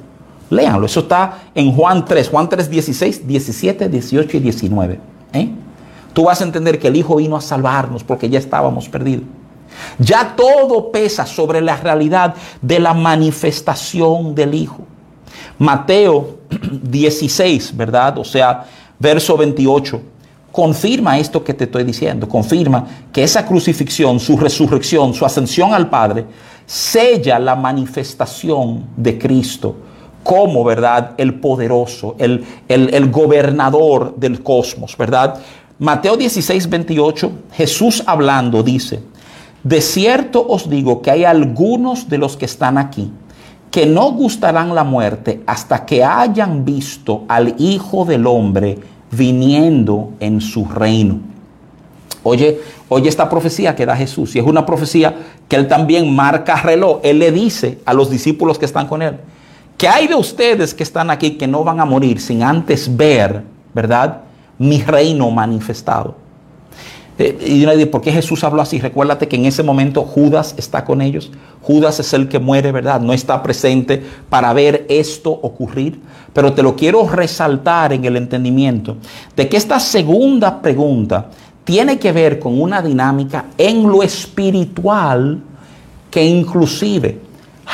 [0.50, 5.00] Léanlo, eso está en Juan 3, Juan 3, 16, 17, 18 y 19.
[5.32, 5.50] ¿eh?
[6.12, 9.22] Tú vas a entender que el Hijo vino a salvarnos porque ya estábamos perdidos.
[10.00, 14.80] Ya todo pesa sobre la realidad de la manifestación del Hijo.
[15.58, 16.38] Mateo
[16.82, 18.18] 16, ¿verdad?
[18.18, 18.64] O sea,
[18.98, 20.00] verso 28,
[20.52, 25.90] confirma esto que te estoy diciendo, confirma que esa crucifixión, su resurrección, su ascensión al
[25.90, 26.24] Padre,
[26.64, 29.76] sella la manifestación de Cristo
[30.22, 31.12] como, ¿verdad?
[31.18, 35.38] El poderoso, el, el, gobernador del cosmos, ¿verdad?
[35.78, 39.02] Mateo 16, 28, Jesús hablando dice,
[39.62, 43.12] de cierto os digo que hay algunos de los que están aquí
[43.76, 48.78] que no gustarán la muerte hasta que hayan visto al Hijo del Hombre
[49.10, 51.20] viniendo en su reino.
[52.22, 52.58] Oye,
[52.88, 55.14] oye esta profecía que da Jesús, y es una profecía
[55.46, 57.00] que él también marca reloj.
[57.02, 59.18] Él le dice a los discípulos que están con él,
[59.76, 63.42] que hay de ustedes que están aquí que no van a morir sin antes ver,
[63.74, 64.22] ¿verdad?
[64.56, 66.14] Mi reino manifestado.
[67.18, 68.78] Eh, y uno dice, ¿por qué Jesús habló así?
[68.78, 71.30] Recuérdate que en ese momento Judas está con ellos.
[71.62, 73.00] Judas es el que muere, ¿verdad?
[73.00, 76.00] No está presente para ver esto ocurrir.
[76.32, 78.96] Pero te lo quiero resaltar en el entendimiento
[79.34, 81.30] de que esta segunda pregunta
[81.64, 85.40] tiene que ver con una dinámica en lo espiritual
[86.10, 87.20] que inclusive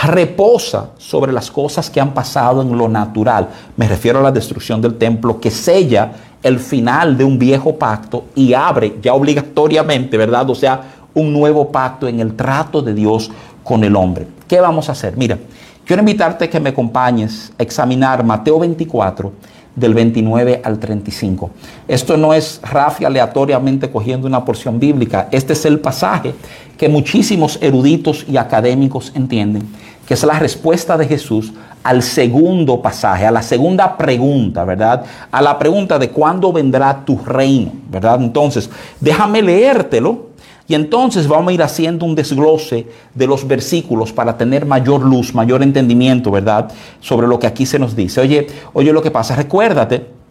[0.04, 3.48] reposa sobre las cosas que han pasado en lo natural.
[3.76, 8.24] Me refiero a la destrucción del templo que sella el final de un viejo pacto
[8.34, 10.48] y abre ya obligatoriamente, ¿verdad?
[10.50, 10.80] O sea,
[11.14, 13.30] un nuevo pacto en el trato de Dios
[13.62, 14.26] con el hombre.
[14.48, 15.16] ¿Qué vamos a hacer?
[15.16, 15.38] Mira,
[15.84, 19.32] quiero invitarte a que me acompañes a examinar Mateo 24
[19.74, 21.50] del 29 al 35.
[21.88, 25.28] Esto no es Rafi aleatoriamente cogiendo una porción bíblica.
[25.30, 26.34] Este es el pasaje
[26.76, 29.62] que muchísimos eruditos y académicos entienden,
[30.06, 35.04] que es la respuesta de Jesús al segundo pasaje, a la segunda pregunta, ¿verdad?
[35.30, 38.20] A la pregunta de cuándo vendrá tu reino, ¿verdad?
[38.20, 40.32] Entonces, déjame leértelo
[40.68, 45.34] y entonces vamos a ir haciendo un desglose de los versículos para tener mayor luz,
[45.34, 46.70] mayor entendimiento, ¿verdad?
[47.00, 48.20] Sobre lo que aquí se nos dice.
[48.20, 50.21] Oye, oye lo que pasa, recuérdate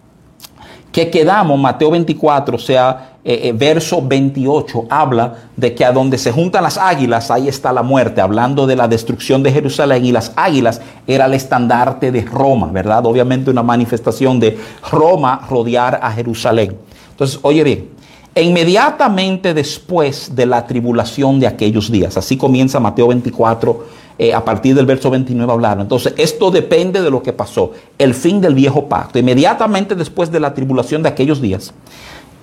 [0.92, 6.18] que quedamos, Mateo 24, o sea, eh, eh, verso 28, habla de que a donde
[6.18, 10.12] se juntan las águilas, ahí está la muerte, hablando de la destrucción de Jerusalén y
[10.12, 13.06] las águilas era el estandarte de Roma, ¿verdad?
[13.06, 14.58] Obviamente una manifestación de
[14.92, 16.76] Roma rodear a Jerusalén.
[17.12, 17.90] Entonces, oye bien,
[18.36, 23.86] inmediatamente después de la tribulación de aquellos días, así comienza Mateo 24,
[24.18, 25.80] eh, a partir del verso 29 hablar.
[25.80, 30.40] Entonces, esto depende de lo que pasó, el fin del viejo pacto, inmediatamente después de
[30.40, 31.74] la tribulación de aquellos días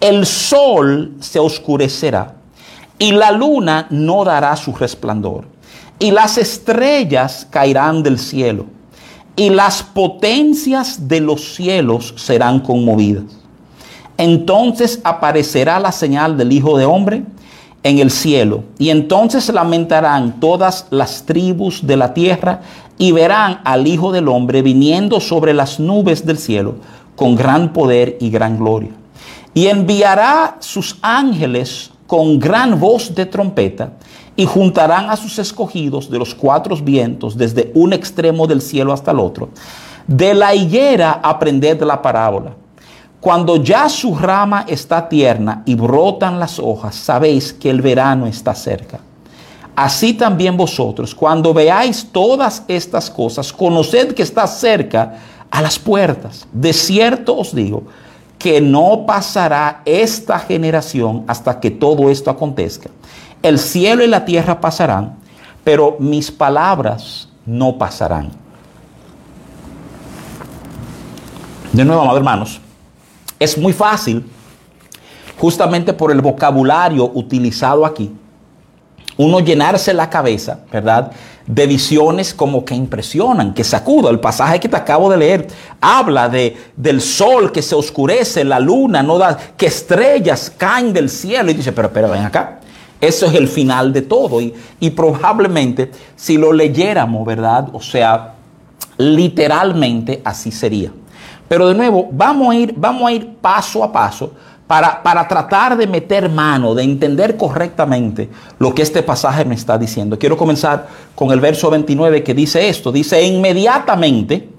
[0.01, 2.35] el sol se oscurecerá
[2.99, 5.47] y la luna no dará su resplandor
[5.99, 8.67] y las estrellas caerán del cielo
[9.35, 13.25] y las potencias de los cielos serán conmovidas.
[14.17, 17.23] Entonces aparecerá la señal del Hijo de Hombre
[17.83, 22.63] en el cielo y entonces lamentarán todas las tribus de la tierra
[22.99, 26.77] y verán al Hijo del Hombre viniendo sobre las nubes del cielo
[27.17, 28.91] con gran poder y gran gloria
[29.55, 33.93] y enviará sus ángeles con gran voz de trompeta
[34.37, 39.11] y juntarán a sus escogidos de los cuatro vientos desde un extremo del cielo hasta
[39.11, 39.49] el otro.
[40.07, 42.53] De la higuera aprended la parábola.
[43.21, 48.55] Cuando ya su rama está tierna y brotan las hojas, sabéis que el verano está
[48.55, 49.01] cerca.
[49.75, 55.19] Así también vosotros, cuando veáis todas estas cosas, conoced que está cerca
[55.51, 56.47] a las puertas.
[56.53, 57.85] De cierto os digo,
[58.39, 62.89] que no pasará esta generación hasta que todo esto acontezca.
[63.43, 65.17] El cielo y la tierra pasarán,
[65.65, 68.31] pero mis palabras no pasarán.
[71.73, 72.61] De nuevo, amados hermanos,
[73.39, 74.25] es muy fácil,
[75.39, 78.13] justamente por el vocabulario utilizado aquí,
[79.17, 81.11] uno llenarse la cabeza, ¿verdad?
[81.45, 84.13] De visiones como que impresionan, que sacudan.
[84.13, 85.49] El pasaje que te acabo de leer
[85.81, 91.11] habla de, del sol que se oscurece, la luna, no da, que estrellas caen del
[91.11, 91.51] cielo.
[91.51, 92.61] Y dice, pero, pero ven acá.
[93.01, 94.41] Eso es el final de todo.
[94.41, 97.69] Y, y probablemente si lo leyéramos, ¿verdad?
[97.73, 98.35] O sea,
[98.99, 100.93] literalmente así sería.
[101.49, 104.33] Pero de nuevo, vamos a ir, vamos a ir paso a paso
[104.67, 109.79] para, para tratar de meter mano, de entender correctamente lo que este pasaje me está
[109.79, 110.19] diciendo.
[110.19, 112.93] Quiero comenzar con el verso 29 que dice esto.
[112.93, 114.51] Dice, inmediatamente,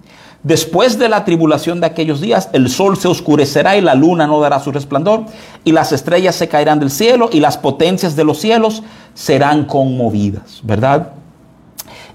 [0.42, 4.40] después de la tribulación de aquellos días, el sol se oscurecerá y la luna no
[4.40, 5.26] dará su resplandor,
[5.64, 8.82] y las estrellas se caerán del cielo y las potencias de los cielos
[9.14, 11.19] serán conmovidas, ¿verdad?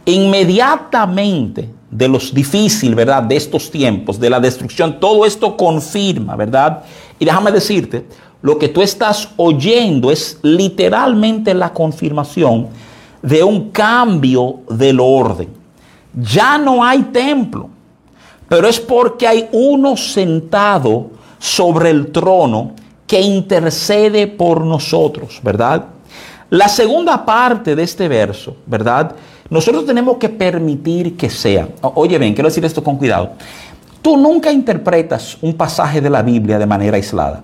[0.06, 3.22] Inmediatamente de los difíciles, ¿verdad?
[3.22, 6.82] De estos tiempos, de la destrucción, todo esto confirma, ¿verdad?
[7.18, 8.06] Y déjame decirte,
[8.42, 12.68] lo que tú estás oyendo es literalmente la confirmación
[13.22, 15.48] de un cambio del orden.
[16.12, 17.70] Ya no hay templo,
[18.48, 22.72] pero es porque hay uno sentado sobre el trono
[23.06, 25.86] que intercede por nosotros, ¿verdad?
[26.54, 29.16] La segunda parte de este verso, ¿verdad?
[29.50, 31.66] Nosotros tenemos que permitir que sea.
[31.80, 33.32] Oye, bien, quiero decir esto con cuidado.
[34.00, 37.42] Tú nunca interpretas un pasaje de la Biblia de manera aislada.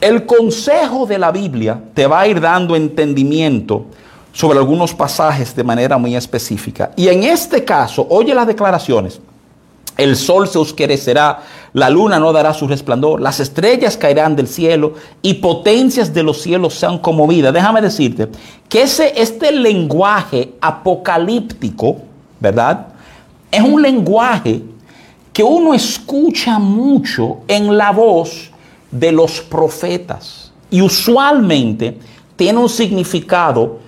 [0.00, 3.84] El consejo de la Biblia te va a ir dando entendimiento
[4.32, 6.92] sobre algunos pasajes de manera muy específica.
[6.96, 9.20] Y en este caso, oye las declaraciones.
[9.98, 11.40] El sol se oscurecerá,
[11.72, 16.42] la luna no dará su resplandor, las estrellas caerán del cielo y potencias de los
[16.42, 17.54] cielos sean conmovidas.
[17.54, 18.28] Déjame decirte
[18.68, 21.98] que ese, este lenguaje apocalíptico,
[22.40, 22.88] ¿verdad?
[23.50, 24.62] Es un lenguaje
[25.32, 28.50] que uno escucha mucho en la voz
[28.90, 31.98] de los profetas y usualmente
[32.36, 33.78] tiene un significado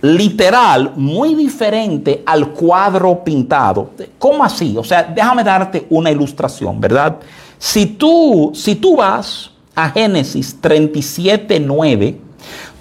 [0.00, 3.90] literal muy diferente al cuadro pintado.
[4.18, 4.76] ¿Cómo así?
[4.76, 7.16] O sea, déjame darte una ilustración, ¿verdad?
[7.58, 12.20] Si tú, si tú vas a Génesis 37, 9,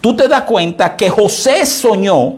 [0.01, 2.35] tú te das cuenta que José soñó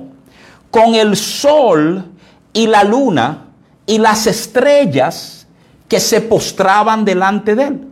[0.71, 2.05] con el sol
[2.53, 3.45] y la luna
[3.85, 5.47] y las estrellas
[5.87, 7.88] que se postraban delante de él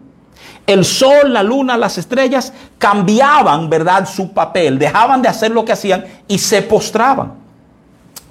[0.67, 5.71] el sol, la luna, las estrellas cambiaban, ¿verdad?, su papel, dejaban de hacer lo que
[5.71, 7.31] hacían y se postraban.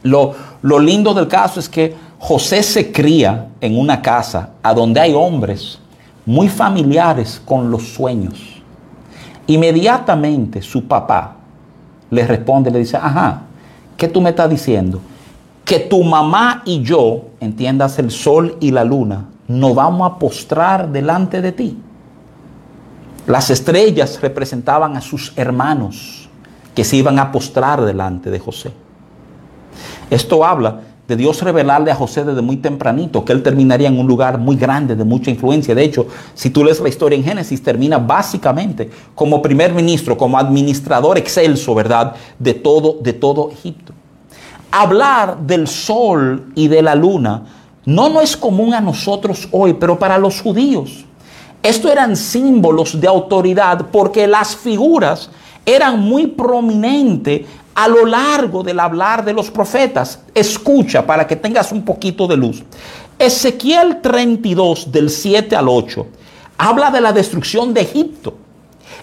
[0.03, 0.35] Lo,
[0.79, 5.79] lindo del caso es que José se cría en una casa a donde hay hombres
[6.27, 8.63] muy familiares con los sueños.
[9.47, 11.37] Inmediatamente su papá
[12.11, 13.43] le responde, le dice, ajá,
[13.97, 15.01] ¿qué tú me estás diciendo?
[15.65, 20.89] Que tu mamá y yo, entiendas el sol y la luna, nos vamos a postrar
[20.91, 21.79] delante de ti.
[23.27, 26.29] Las estrellas representaban a sus hermanos
[26.75, 28.71] que se iban a postrar delante de José.
[30.11, 34.07] Esto habla de Dios revelarle a José desde muy tempranito que él terminaría en un
[34.07, 35.75] lugar muy grande, de mucha influencia.
[35.75, 40.39] De hecho, si tú lees la historia en Génesis, termina básicamente como primer ministro, como
[40.39, 42.15] administrador excelso, ¿verdad?
[42.39, 43.93] De todo, de todo Egipto.
[44.71, 47.45] Hablar del sol y de la luna
[47.85, 51.05] no, no es común a nosotros hoy, pero para los judíos
[51.69, 55.31] esto eran símbolos de autoridad porque las figuras
[55.65, 57.43] eran muy prominentes
[57.75, 60.21] a lo largo del hablar de los profetas.
[60.35, 62.63] Escucha para que tengas un poquito de luz.
[63.19, 66.07] Ezequiel 32 del 7 al 8
[66.59, 68.35] habla de la destrucción de Egipto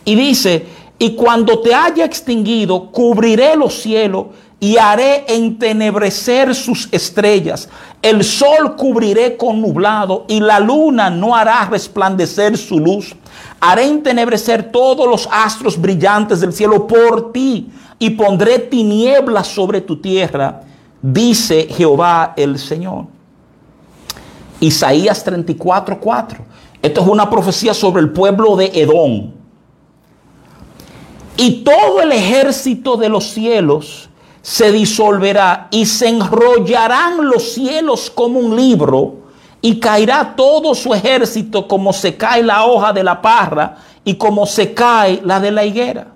[0.06, 0.66] y dice,
[0.98, 4.28] y cuando te haya extinguido, cubriré los cielos
[4.64, 7.68] y haré entenebrecer sus estrellas.
[8.02, 13.14] El sol cubriré con nublado y la luna no hará resplandecer su luz.
[13.60, 19.98] Haré entenebrecer todos los astros brillantes del cielo por ti y pondré tinieblas sobre tu
[19.98, 20.62] tierra,
[21.02, 23.08] dice Jehová el Señor.
[24.62, 26.38] Isaías 34:4.
[26.82, 29.32] Esto es una profecía sobre el pueblo de Edom.
[31.36, 34.10] Y todo el ejército de los cielos
[34.44, 39.16] se disolverá y se enrollarán los cielos como un libro
[39.62, 44.46] y caerá todo su ejército como se cae la hoja de la parra y como
[44.46, 46.08] se cae la de la higuera.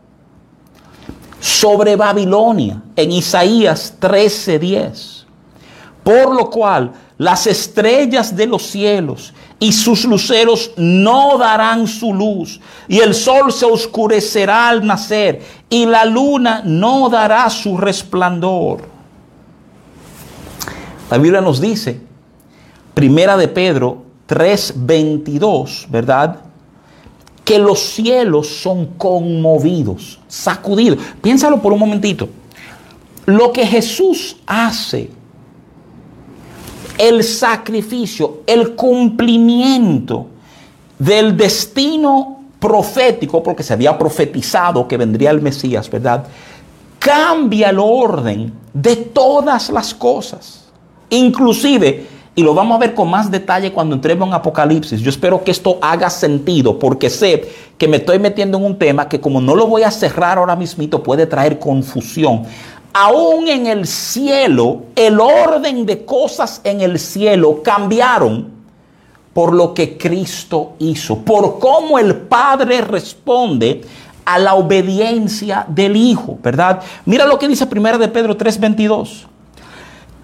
[1.39, 5.25] Sobre Babilonia en Isaías 13:10.
[6.03, 12.59] Por lo cual las estrellas de los cielos y sus luceros no darán su luz,
[12.87, 18.81] y el sol se oscurecerá al nacer, y la luna no dará su resplandor.
[21.09, 22.01] La Biblia nos dice,
[22.93, 26.41] primera de Pedro 3:22, ¿verdad?
[27.43, 30.99] Que los cielos son conmovidos, sacudidos.
[31.21, 32.27] Piénsalo por un momentito.
[33.25, 35.10] Lo que Jesús hace
[36.98, 40.27] el sacrificio, el cumplimiento
[40.98, 46.25] del destino profético, porque se había profetizado que vendría el Mesías, ¿verdad?
[47.00, 50.65] Cambia el orden de todas las cosas.
[51.10, 55.02] Inclusive y lo vamos a ver con más detalle cuando entremos en Apocalipsis.
[55.02, 59.10] Yo espero que esto haga sentido porque sé que me estoy metiendo en un tema
[59.10, 62.43] que como no lo voy a cerrar ahora mismito puede traer confusión.
[62.94, 68.52] Aún en el cielo, el orden de cosas en el cielo cambiaron
[69.33, 73.81] por lo que Cristo hizo, por cómo el Padre responde
[74.25, 76.81] a la obediencia del Hijo, ¿verdad?
[77.06, 79.27] Mira lo que dice 1 de Pedro 3:22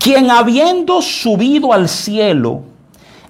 [0.03, 2.63] quien habiendo subido al cielo,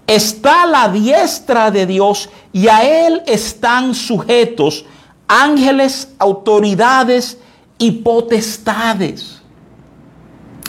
[0.08, 4.84] está a la diestra de Dios y a él están sujetos
[5.28, 7.38] ángeles, autoridades
[7.84, 9.42] y potestades.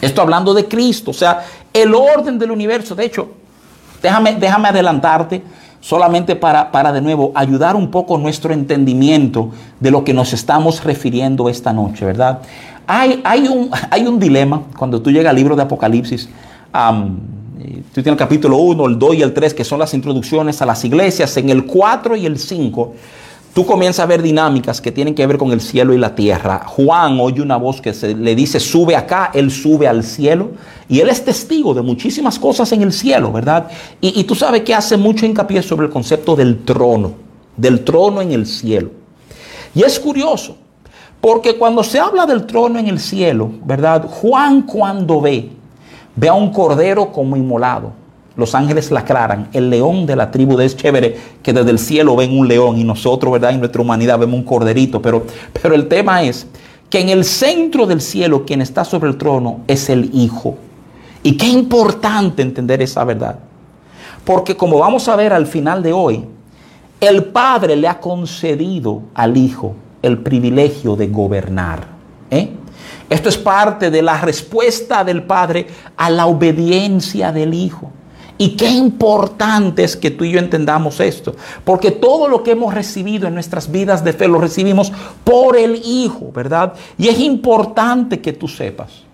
[0.01, 2.97] Esto hablando de Cristo, o sea, el orden del universo.
[2.97, 3.29] De hecho,
[4.03, 5.43] déjame, déjame adelantarte
[5.81, 10.83] solamente para, para de nuevo ayudar un poco nuestro entendimiento de lo que nos estamos
[10.83, 12.41] refiriendo esta noche, ¿verdad?
[12.87, 16.29] Hay, hay, un, hay un dilema cuando tú llegas al libro de Apocalipsis.
[16.73, 20.67] tú tienes el capítulo 1, el 2 y el 3, que son las introducciones a
[20.67, 21.37] las iglesias.
[21.37, 22.93] En el 4 y el 5,
[23.55, 26.65] tú comienzas a ver dinámicas que tienen que ver con el cielo y la tierra.
[26.67, 30.51] Juan oye una voz que le dice, sube acá, él sube al cielo.
[30.89, 33.69] Y él es testigo de muchísimas cosas en el cielo, ¿verdad?
[34.01, 37.13] Y, y tú sabes que hace mucho hincapié sobre el concepto del trono,
[37.57, 38.91] del trono en el cielo.
[39.75, 40.57] Y es curioso,
[41.21, 44.07] porque cuando se habla del trono en el cielo, ¿verdad?
[44.07, 45.51] Juan cuando ve,
[46.17, 48.04] ve a un cordero como inmolado.
[48.37, 52.17] Los ángeles la aclaran, el león de la tribu de chévere que desde el cielo
[52.17, 53.53] ven un león y nosotros, ¿verdad?
[53.53, 55.25] En nuestra humanidad vemos un corderito, pero,
[55.63, 56.47] pero el tema es
[56.91, 60.57] que en el centro del cielo quien está sobre el trono es el Hijo.
[61.23, 63.39] Y qué importante entender esa verdad.
[64.25, 66.25] Porque como vamos a ver al final de hoy,
[67.01, 71.87] el Padre le ha concedido al Hijo el privilegio de gobernar.
[72.31, 72.51] ¿eh?
[73.09, 75.67] Esto es parte de la respuesta del Padre
[75.97, 77.91] a la obediencia del Hijo.
[78.37, 82.75] Y qué importante es que tú y yo entendamos esto, porque todo lo que hemos
[82.75, 86.73] recibido en nuestras vidas de fe lo recibimos por el Hijo, ¿verdad?
[86.99, 89.05] Y es importante que tú sepas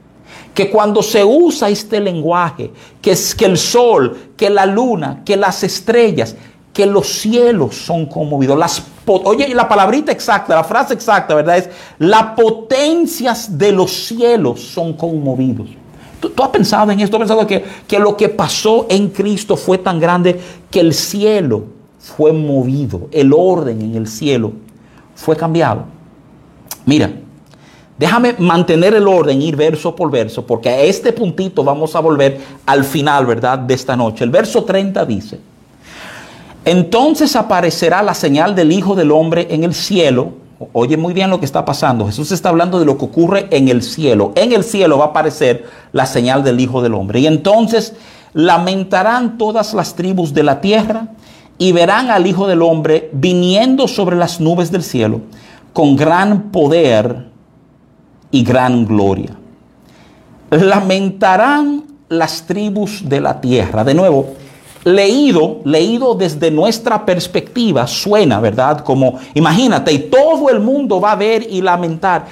[0.54, 5.36] que cuando se usa este lenguaje, que es que el sol, que la luna, que
[5.36, 6.34] las estrellas,
[6.72, 8.82] que los cielos son conmovidos.
[9.06, 11.58] Oye, la palabrita exacta, la frase exacta, ¿verdad?
[11.58, 15.68] Es las potencias de los cielos son conmovidos.
[16.20, 17.16] ¿Tú, has pensado en esto?
[17.16, 20.38] ¿Tú has pensado que, que lo que pasó en Cristo fue tan grande
[20.70, 21.64] que el cielo
[21.98, 24.52] fue movido, el orden en el cielo
[25.14, 25.84] fue cambiado?
[26.84, 27.10] Mira,
[27.96, 32.40] déjame mantener el orden, ir verso por verso, porque a este puntito vamos a volver
[32.66, 33.58] al final, ¿verdad?
[33.58, 34.24] De esta noche.
[34.24, 35.40] El verso 30 dice,
[36.64, 40.32] entonces aparecerá la señal del Hijo del Hombre en el cielo.
[40.72, 42.06] Oye muy bien lo que está pasando.
[42.06, 44.32] Jesús está hablando de lo que ocurre en el cielo.
[44.34, 47.20] En el cielo va a aparecer la señal del Hijo del Hombre.
[47.20, 47.94] Y entonces
[48.34, 51.08] lamentarán todas las tribus de la tierra
[51.56, 55.22] y verán al Hijo del Hombre viniendo sobre las nubes del cielo
[55.72, 57.30] con gran poder
[58.30, 59.30] y gran gloria.
[60.50, 63.82] Lamentarán las tribus de la tierra.
[63.82, 64.34] De nuevo,
[64.84, 68.80] leído, leído desde nuestra perspectiva, suena, ¿verdad?
[68.80, 72.26] Como, imagínate, y todo el mundo va a ver y lamentar.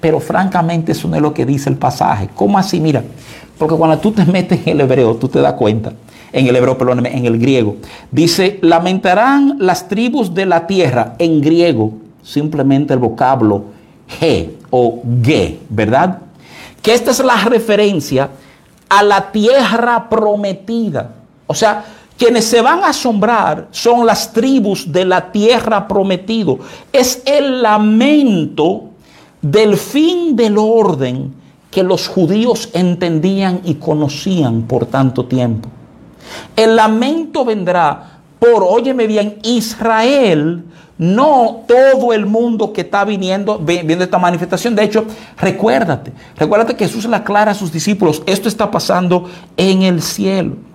[0.00, 2.28] Pero francamente eso no es lo que dice el pasaje.
[2.34, 2.78] ¿Cómo así?
[2.78, 3.02] Mira,
[3.58, 5.92] porque cuando tú te metes en el hebreo, tú te das cuenta,
[6.32, 7.76] en el hebreo, perdón, en el griego,
[8.10, 13.64] dice, lamentarán las tribus de la tierra, en griego, simplemente el vocablo
[14.20, 16.18] he o ge, ¿verdad?
[16.82, 18.30] Que esta es la referencia
[18.88, 21.17] a la tierra prometida.
[21.48, 21.84] O sea,
[22.16, 26.58] quienes se van a asombrar son las tribus de la tierra prometido.
[26.92, 28.90] Es el lamento
[29.40, 31.34] del fin del orden
[31.70, 35.68] que los judíos entendían y conocían por tanto tiempo.
[36.54, 40.64] El lamento vendrá por, óyeme bien, Israel,
[40.98, 44.74] no todo el mundo que está viniendo, viendo esta manifestación.
[44.74, 45.04] De hecho,
[45.38, 50.67] recuérdate, recuérdate que Jesús le aclara a sus discípulos, esto está pasando en el cielo.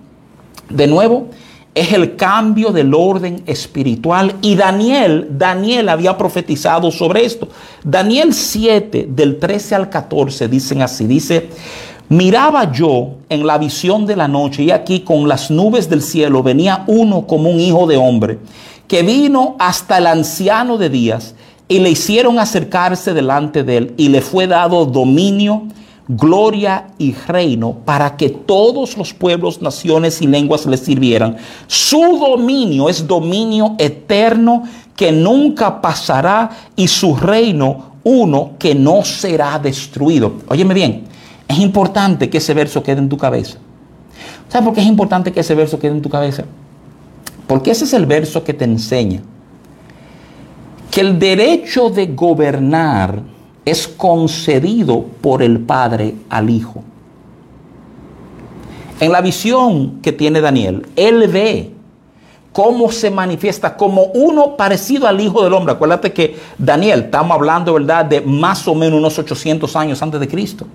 [0.70, 1.28] De nuevo,
[1.74, 4.36] es el cambio del orden espiritual.
[4.42, 7.48] Y Daniel, Daniel había profetizado sobre esto.
[7.82, 11.48] Daniel 7, del 13 al 14, dicen así, dice,
[12.08, 16.42] miraba yo en la visión de la noche y aquí con las nubes del cielo
[16.42, 18.38] venía uno como un hijo de hombre,
[18.86, 21.34] que vino hasta el anciano de días
[21.66, 25.64] y le hicieron acercarse delante de él y le fue dado dominio
[26.06, 31.36] gloria y reino para que todos los pueblos, naciones y lenguas le sirvieran.
[31.66, 34.64] Su dominio es dominio eterno
[34.96, 40.34] que nunca pasará y su reino uno que no será destruido.
[40.48, 41.04] Óyeme bien,
[41.48, 43.58] es importante que ese verso quede en tu cabeza.
[44.48, 46.44] ¿Sabes por qué es importante que ese verso quede en tu cabeza?
[47.46, 49.22] Porque ese es el verso que te enseña
[50.94, 53.20] que el derecho de gobernar
[53.64, 56.82] es concedido por el Padre al Hijo.
[59.00, 61.72] En la visión que tiene Daniel, él ve
[62.52, 65.74] cómo se manifiesta como uno parecido al Hijo del Hombre.
[65.74, 70.28] Acuérdate que Daniel, estamos hablando, ¿verdad?, de más o menos unos 800 años antes de
[70.28, 70.66] Cristo.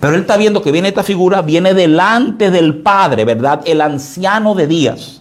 [0.00, 3.60] Pero él está viendo que viene esta figura, viene delante del Padre, ¿verdad?
[3.64, 5.20] El anciano de días.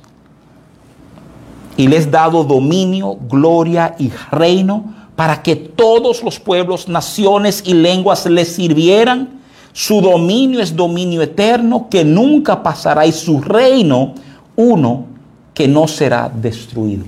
[1.76, 8.26] Y les dado dominio, gloria y reino para que todos los pueblos, naciones y lenguas
[8.26, 9.42] le sirvieran.
[9.74, 14.14] Su dominio es dominio eterno que nunca pasará y su reino
[14.56, 15.08] uno
[15.54, 17.04] que no será destruido.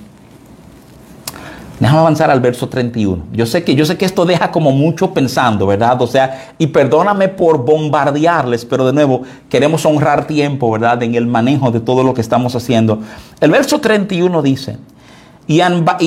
[1.79, 3.27] Déjame avanzar al verso 31.
[3.31, 6.01] Yo sé que yo sé que esto deja como mucho pensando, ¿verdad?
[6.01, 11.01] O sea, y perdóname por bombardearles, pero de nuevo queremos honrar tiempo, ¿verdad?
[11.01, 12.99] En el manejo de todo lo que estamos haciendo.
[13.39, 14.75] El verso 31 dice,
[15.47, 15.59] y,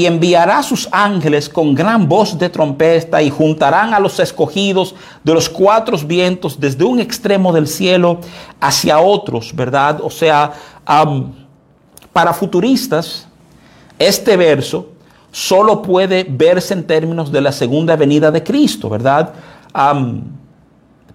[0.06, 5.48] enviará sus ángeles con gran voz de trompeta y juntarán a los escogidos de los
[5.48, 8.20] cuatro vientos desde un extremo del cielo
[8.60, 10.00] hacia otros, ¿verdad?
[10.02, 10.52] O sea,
[12.12, 13.26] para futuristas,
[13.98, 14.88] este verso
[15.30, 19.32] solo puede verse en términos de la segunda venida de Cristo, ¿verdad?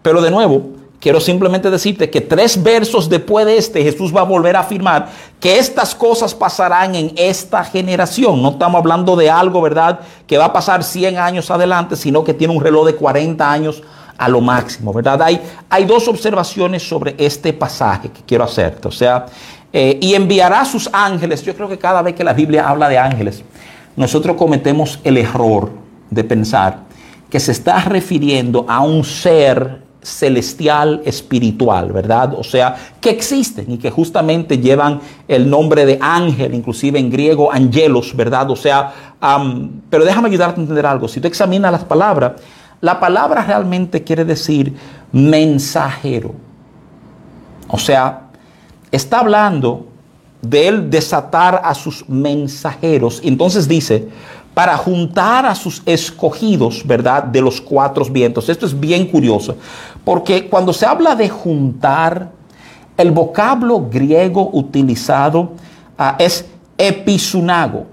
[0.01, 4.25] pero de nuevo, quiero simplemente decirte que tres versos después de este, Jesús va a
[4.25, 8.41] volver a afirmar que estas cosas pasarán en esta generación.
[8.41, 12.33] No estamos hablando de algo, ¿verdad?, que va a pasar 100 años adelante, sino que
[12.33, 13.81] tiene un reloj de 40 años
[14.17, 15.21] a lo máximo, ¿verdad?
[15.21, 18.89] Hay, dos observaciones sobre este pasaje que quiero hacerte.
[18.89, 19.25] O sea,
[19.71, 21.41] eh, y enviará sus ángeles.
[21.43, 23.43] Yo creo que cada vez que la Biblia habla de ángeles,
[23.95, 25.71] nosotros cometemos el error
[26.09, 26.79] de pensar
[27.29, 32.33] que se está refiriendo a un ser celestial espiritual, ¿verdad?
[32.37, 37.51] O sea, que existen y que justamente llevan el nombre de ángel, inclusive en griego
[37.51, 38.49] angelos, ¿verdad?
[38.49, 38.93] O sea,
[39.89, 41.07] pero déjame ayudarte a entender algo.
[41.07, 42.33] Si tú examinas las palabras,
[42.81, 44.73] la palabra realmente quiere decir
[45.11, 46.33] mensajero.
[47.67, 48.29] O sea,
[48.91, 49.87] está hablando
[50.41, 53.19] de él desatar a sus mensajeros.
[53.23, 54.07] Entonces dice,
[54.59, 57.23] para juntar a sus escogidos, ¿verdad?
[57.23, 58.49] De los cuatro vientos.
[58.49, 59.55] Esto es bien curioso,
[60.03, 62.29] porque cuando se habla de juntar,
[62.97, 65.53] el vocablo griego utilizado
[65.97, 66.45] ah, es
[66.77, 67.85] episunago.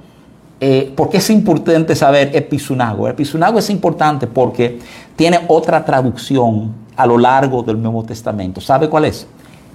[0.58, 3.06] Eh, ¿Por qué es importante saber episunago?
[3.06, 4.80] Episunago es importante porque
[5.14, 8.60] tiene otra traducción a lo largo del Nuevo Testamento.
[8.60, 9.24] ¿Sabe cuál es?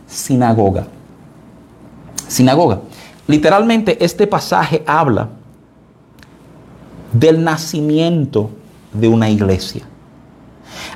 [0.08, 0.88] Sinagoga
[2.28, 2.80] sinagoga.
[3.28, 5.30] Literalmente este pasaje habla
[7.12, 8.50] del nacimiento
[8.94, 9.84] de una iglesia.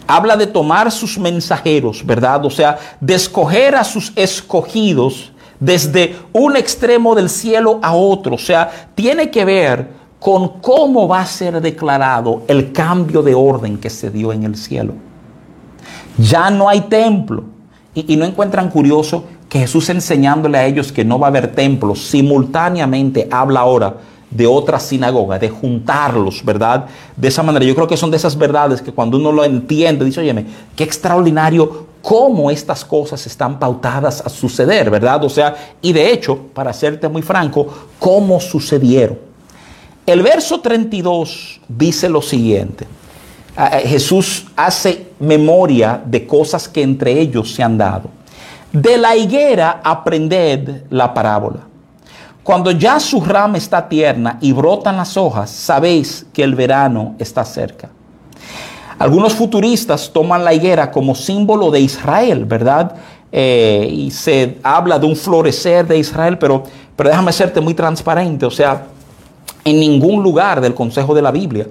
[0.08, 2.46] Habla de tomar sus mensajeros, ¿verdad?
[2.46, 8.36] O sea, de escoger a sus escogidos desde un extremo del cielo a otro.
[8.36, 9.90] O sea, tiene que ver
[10.20, 14.56] con cómo va a ser declarado el cambio de orden que se dio en el
[14.56, 14.94] cielo.
[16.18, 17.44] Ya no hay templo.
[17.94, 19.24] Y, no encuentran curioso
[19.60, 23.96] Jesús enseñándole a ellos que no va a haber templos, simultáneamente habla ahora
[24.36, 26.86] de otra sinagoga, de juntarlos, ¿verdad?
[27.16, 27.66] De esa manera.
[27.66, 30.84] Yo creo que son de esas verdades que cuando uno lo entiende, dice, óyeme, qué
[30.84, 35.24] extraordinario cómo estas cosas están pautadas a suceder, ¿verdad?
[35.24, 37.68] O sea, y de hecho, para serte muy franco,
[37.98, 39.18] cómo sucedieron.
[40.06, 42.86] El verso 32 dice lo siguiente.
[43.86, 48.10] Jesús hace memoria de cosas que entre ellos se han dado.
[48.72, 51.62] De la higuera aprended la parábola.
[52.46, 57.44] Cuando ya su rama está tierna y brotan las hojas, sabéis que el verano está
[57.44, 57.90] cerca.
[59.00, 62.98] Algunos futuristas toman la higuera como símbolo de Israel, ¿verdad?
[63.32, 66.62] Eh, y se habla de un florecer de Israel, pero,
[66.96, 68.84] pero déjame serte muy transparente, o sea,
[69.64, 71.66] en ningún lugar del consejo de la Biblia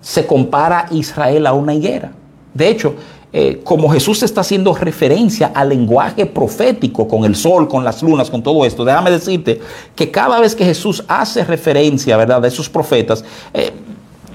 [0.00, 2.10] se compara Israel a una higuera.
[2.52, 2.96] De hecho,
[3.32, 8.28] eh, como Jesús está haciendo referencia al lenguaje profético con el sol, con las lunas,
[8.28, 9.60] con todo esto, déjame decirte
[9.94, 13.24] que cada vez que Jesús hace referencia, ¿verdad?, de esos profetas,
[13.54, 13.72] eh,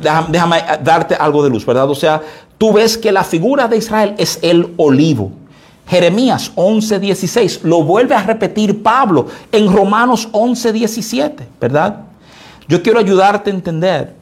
[0.01, 1.89] déjame, déjame darte algo de luz, ¿verdad?
[1.89, 2.21] O sea,
[2.57, 5.31] tú ves que la figura de Israel es el olivo.
[5.87, 11.97] Jeremías 11:16 lo vuelve a repetir Pablo en Romanos 11:17, ¿verdad?
[12.67, 14.13] Yo quiero ayudarte a entender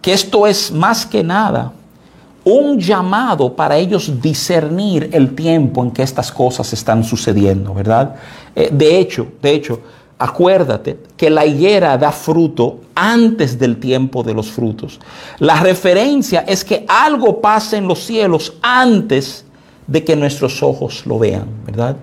[0.00, 1.72] que esto es más que nada
[2.44, 8.16] un llamado para ellos discernir el tiempo en que estas cosas están sucediendo, ¿verdad?
[8.54, 9.80] Eh, de hecho, de hecho,
[10.18, 15.00] acuérdate que la higuera da fruto antes del tiempo de los frutos.
[15.38, 19.44] La referencia es que algo pasa en los cielos antes
[19.86, 21.96] de que nuestros ojos lo vean, ¿verdad?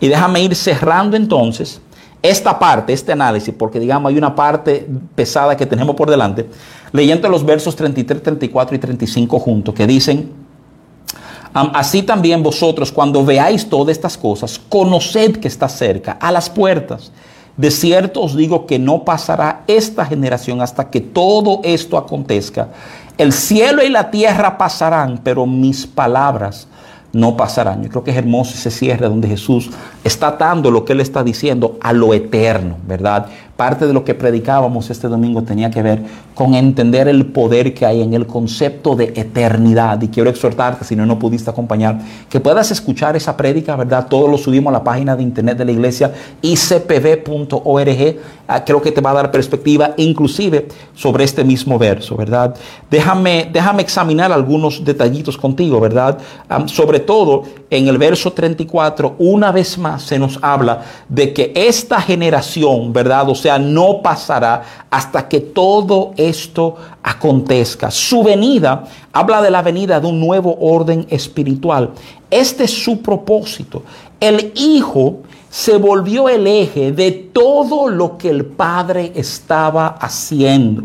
[0.00, 1.80] Y déjame ir cerrando entonces
[2.22, 6.48] esta parte, este análisis, porque digamos hay una parte pesada que tenemos por delante,
[6.92, 10.32] leyendo los versos 33, 34 y 35 juntos, que dicen,
[11.52, 17.12] así también vosotros cuando veáis todas estas cosas, conoced que está cerca, a las puertas.
[17.56, 22.68] De cierto os digo que no pasará esta generación hasta que todo esto acontezca.
[23.16, 26.68] El cielo y la tierra pasarán, pero mis palabras
[27.12, 27.82] no pasarán.
[27.82, 29.70] Yo creo que es hermoso ese cierre donde Jesús
[30.04, 33.26] está dando lo que Él está diciendo a lo eterno, ¿verdad?
[33.58, 36.00] Parte de lo que predicábamos este domingo tenía que ver
[36.32, 40.00] con entender el poder que hay en el concepto de eternidad.
[40.00, 41.98] Y quiero exhortarte, si no, no pudiste acompañar,
[42.30, 44.06] que puedas escuchar esa prédica, ¿verdad?
[44.08, 48.16] Todo lo subimos a la página de internet de la iglesia, icpb.org.
[48.46, 52.54] Ah, creo que te va a dar perspectiva, inclusive sobre este mismo verso, ¿verdad?
[52.88, 56.18] Déjame, déjame examinar algunos detallitos contigo, ¿verdad?
[56.66, 62.00] sobre todo en el verso 34, una vez más se nos habla de que esta
[62.00, 63.28] generación, ¿verdad?
[63.28, 67.90] O sea, no pasará hasta que todo esto acontezca.
[67.92, 71.92] Su venida habla de la venida de un nuevo orden espiritual.
[72.30, 73.84] Este es su propósito.
[74.18, 80.82] El Hijo se volvió el eje de todo lo que el Padre estaba haciendo.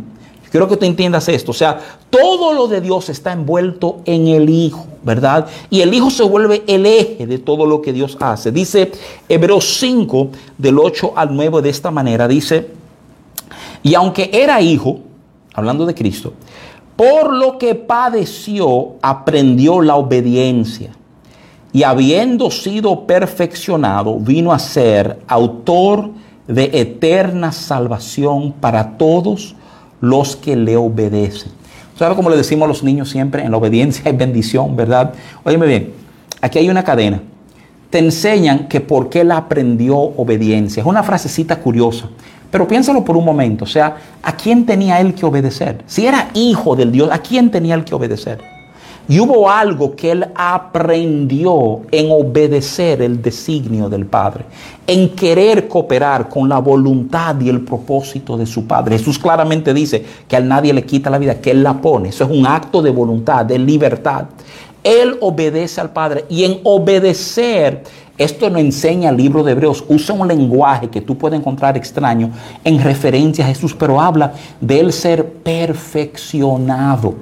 [0.53, 1.49] Quiero que tú entiendas esto.
[1.49, 1.79] O sea,
[2.11, 5.47] todo lo de Dios está envuelto en el Hijo, ¿verdad?
[5.71, 8.51] Y el Hijo se vuelve el eje de todo lo que Dios hace.
[8.51, 8.91] Dice
[9.27, 10.27] Hebreos 5,
[10.59, 12.27] del 8 al 9, de esta manera.
[12.27, 12.69] Dice,
[13.81, 14.99] y aunque era hijo,
[15.55, 16.33] hablando de Cristo,
[16.95, 20.91] por lo que padeció, aprendió la obediencia.
[21.71, 26.11] Y habiendo sido perfeccionado, vino a ser autor
[26.47, 29.55] de eterna salvación para todos
[30.03, 31.49] los que le obedecen.
[31.97, 33.41] ¿Sabe cómo le decimos a los niños siempre?
[33.41, 35.13] En la obediencia hay bendición, ¿verdad?
[35.45, 35.93] Óyeme bien,
[36.41, 37.21] aquí hay una cadena.
[37.89, 40.81] Te enseñan que por qué él aprendió obediencia.
[40.81, 42.09] Es una frasecita curiosa.
[42.51, 43.63] Pero piénsalo por un momento.
[43.63, 45.83] O sea, ¿a quién tenía él que obedecer?
[45.87, 48.39] Si era hijo del Dios, ¿a quién tenía él que obedecer?
[49.07, 54.45] Y hubo algo que él aprendió en obedecer el designio del Padre,
[54.87, 58.97] en querer cooperar con la voluntad y el propósito de su Padre.
[58.97, 62.09] Jesús claramente dice que a nadie le quita la vida, que Él la pone.
[62.09, 64.25] Eso es un acto de voluntad, de libertad.
[64.83, 67.83] Él obedece al Padre y en obedecer,
[68.17, 72.31] esto nos enseña el libro de Hebreos, usa un lenguaje que tú puedes encontrar extraño
[72.63, 77.15] en referencia a Jesús, pero habla de él ser perfeccionado.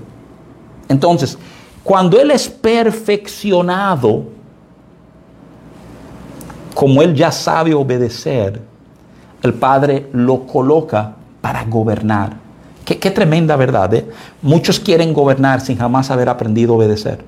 [0.90, 1.38] Entonces,
[1.84, 4.26] cuando Él es perfeccionado,
[6.74, 8.62] como Él ya sabe obedecer,
[9.42, 12.38] el Padre lo coloca para gobernar.
[12.86, 13.94] Qué, tremenda verdad.
[13.94, 14.06] ¿eh?
[14.42, 17.24] Muchos quieren gobernar sin jamás haber aprendido a obedecer.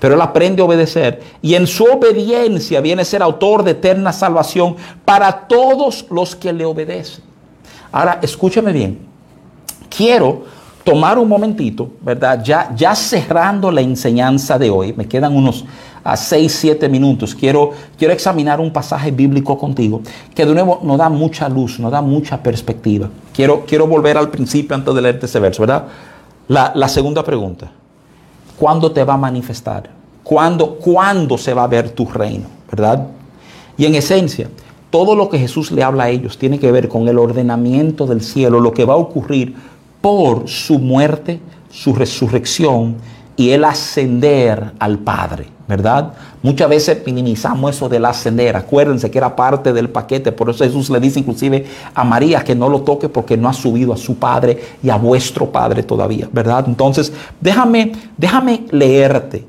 [0.00, 4.12] Pero Él aprende a obedecer y en su obediencia viene a ser autor de eterna
[4.12, 7.24] salvación para todos los que le obedecen.
[7.92, 9.06] Ahora, escúchame bien.
[9.88, 10.44] Quiero
[10.86, 12.44] tomar un momentito, ¿verdad?
[12.44, 15.64] Ya, ya cerrando la enseñanza de hoy, me quedan unos
[16.04, 20.00] a 6, 7 minutos, quiero, quiero examinar un pasaje bíblico contigo
[20.32, 23.10] que de nuevo nos da mucha luz, nos da mucha perspectiva.
[23.34, 25.86] Quiero, quiero volver al principio antes de leerte ese verso, ¿verdad?
[26.46, 27.68] La, la segunda pregunta,
[28.56, 29.90] ¿cuándo te va a manifestar?
[30.22, 32.46] ¿Cuándo, ¿Cuándo se va a ver tu reino?
[32.70, 33.08] ¿Verdad?
[33.76, 34.48] Y en esencia,
[34.90, 38.22] todo lo que Jesús le habla a ellos tiene que ver con el ordenamiento del
[38.22, 39.56] cielo, lo que va a ocurrir
[40.06, 42.94] por su muerte, su resurrección
[43.34, 46.12] y el ascender al Padre, ¿verdad?
[46.44, 48.54] Muchas veces minimizamos eso del ascender.
[48.54, 50.30] Acuérdense que era parte del paquete.
[50.30, 53.52] Por eso Jesús le dice inclusive a María que no lo toque porque no ha
[53.52, 56.66] subido a su Padre y a vuestro Padre todavía, ¿verdad?
[56.68, 59.44] Entonces, déjame, déjame leerte.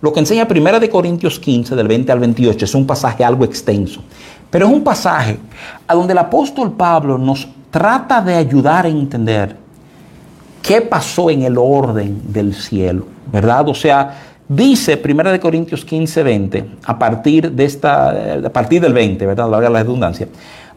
[0.00, 3.44] Lo que enseña 1 de Corintios 15, del 20 al 28, es un pasaje algo
[3.44, 4.00] extenso.
[4.48, 5.36] Pero es un pasaje
[5.86, 9.60] a donde el apóstol Pablo nos trata de ayudar a entender
[10.62, 13.68] qué pasó en el orden del cielo, ¿verdad?
[13.68, 19.26] O sea, dice 1 Corintios 15, 20, a partir, de esta, a partir del 20,
[19.26, 19.50] ¿verdad?
[19.50, 20.28] La redundancia.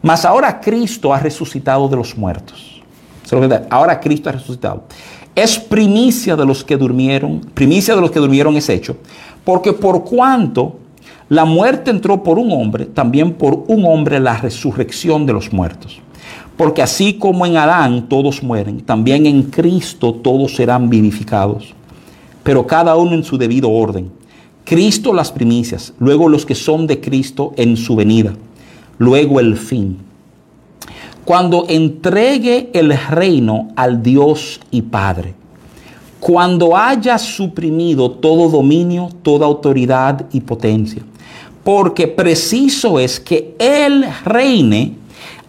[0.02, 2.82] Mas ahora Cristo ha resucitado de los muertos.
[3.70, 4.84] Ahora Cristo ha resucitado.
[5.34, 8.96] Es primicia de los que durmieron, primicia de los que durmieron es hecho,
[9.44, 10.78] porque por cuanto
[11.28, 16.00] la muerte entró por un hombre, también por un hombre la resurrección de los muertos.
[16.56, 21.74] Porque así como en Adán todos mueren, también en Cristo todos serán vivificados.
[22.42, 24.10] Pero cada uno en su debido orden.
[24.64, 28.32] Cristo las primicias, luego los que son de Cristo en su venida,
[28.98, 29.98] luego el fin.
[31.24, 35.34] Cuando entregue el reino al Dios y Padre,
[36.18, 41.02] cuando haya suprimido todo dominio, toda autoridad y potencia
[41.66, 44.92] porque preciso es que Él reine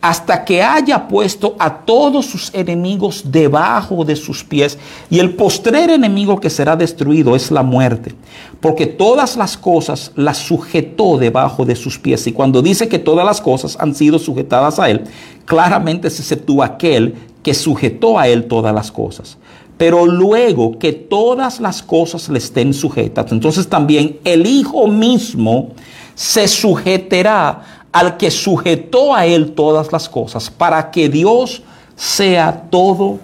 [0.08, 4.78] hasta que haya puesto a todos sus enemigos debajo de sus pies.
[5.10, 8.14] Y el postrer enemigo que será destruido es la muerte,
[8.62, 12.26] porque todas las cosas las sujetó debajo de sus pies.
[12.26, 15.04] Y cuando dice que todas las cosas han sido sujetadas a él,
[15.44, 19.38] claramente se exceptúa aquel que sujetó a él todas las cosas.
[19.78, 25.74] Pero luego que todas las cosas le estén sujetas, entonces también el Hijo mismo
[26.16, 31.64] se sujetará al que sujetó a él todas las cosas, para que Dios
[31.96, 33.18] sea todo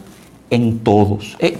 [0.49, 1.35] en todos.
[1.37, 1.55] Eh,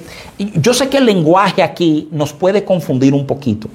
[0.56, 3.68] yo sé que el lenguaje aquí nos puede confundir un poquito,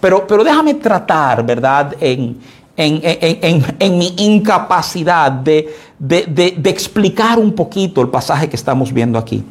[0.00, 1.96] pero, pero déjame tratar, ¿verdad?
[2.00, 2.38] En,
[2.76, 9.42] en, mi incapacidad de, de, explicar un poquito el pasaje que estamos viendo aquí.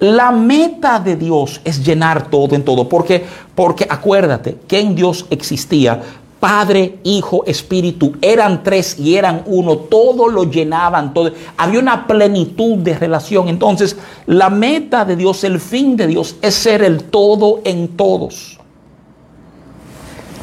[0.00, 3.24] La meta de Dios es llenar todo en todo, porque,
[3.54, 6.02] porque acuérdate que en Dios existía
[6.40, 11.30] Padre, Hijo, Espíritu, eran tres y eran uno, todo lo llenaban, todo.
[11.58, 13.48] Había una plenitud de relación.
[13.48, 13.94] Entonces,
[14.26, 18.58] la meta de Dios, el fin de Dios es ser el todo en todos.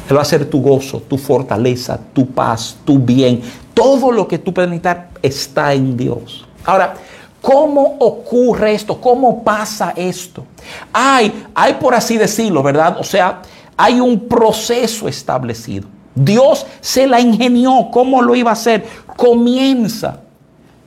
[0.08, 3.42] Él va a ser tu gozo, tu fortaleza, tu paz, tu bien.
[3.74, 6.46] Todo lo que tú puedes necesitar está en Dios.
[6.64, 6.94] Ahora,
[7.42, 9.00] ¿cómo ocurre esto?
[9.00, 10.44] ¿Cómo pasa esto?
[10.92, 12.96] Hay, hay por así decirlo, ¿verdad?
[13.00, 13.42] O sea,
[13.78, 15.88] hay un proceso establecido.
[16.14, 17.88] Dios se la ingenió.
[17.92, 18.84] ¿Cómo lo iba a hacer?
[19.16, 20.20] Comienza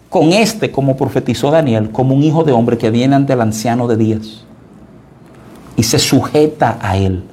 [0.09, 3.87] con este, como profetizó Daniel, como un hijo de hombre que viene ante el anciano
[3.87, 4.43] de días
[5.77, 7.23] y se sujeta a él.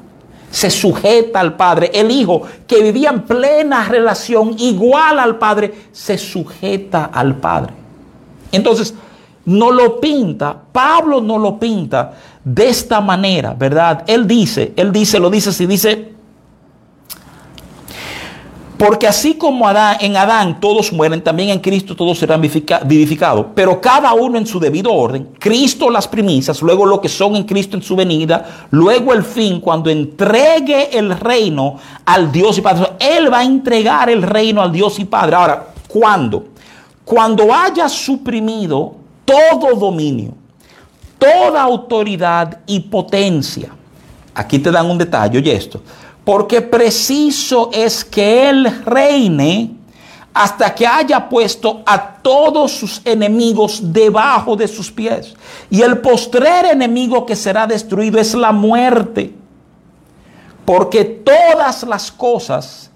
[0.50, 1.90] Se sujeta al Padre.
[1.92, 7.74] El Hijo que vivía en plena relación igual al Padre, se sujeta al Padre.
[8.52, 8.94] Entonces,
[9.44, 12.14] no lo pinta, Pablo no lo pinta
[12.48, 14.04] de esta manera, ¿verdad?
[14.06, 16.12] Él dice, él dice, lo dice así, dice,
[18.78, 23.46] porque así como en Adán todos mueren, también en Cristo todos serán vivificados.
[23.54, 25.28] Pero cada uno en su debido orden.
[25.38, 29.60] Cristo las primicias, luego lo que son en Cristo en su venida, luego el fin,
[29.60, 31.76] cuando entregue el reino
[32.06, 32.92] al Dios y Padre.
[32.98, 35.36] Él va a entregar el reino al Dios y Padre.
[35.36, 36.46] Ahora, ¿cuándo?
[37.04, 38.94] Cuando haya suprimido
[39.26, 40.47] todo dominio
[41.18, 43.70] toda autoridad y potencia.
[44.34, 45.82] Aquí te dan un detalle, oye esto.
[46.24, 49.70] Porque preciso es que Él reine
[50.32, 55.34] hasta que haya puesto a todos sus enemigos debajo de sus pies.
[55.70, 59.34] Y el postrer enemigo que será destruido es la muerte.
[60.64, 62.90] Porque todas las cosas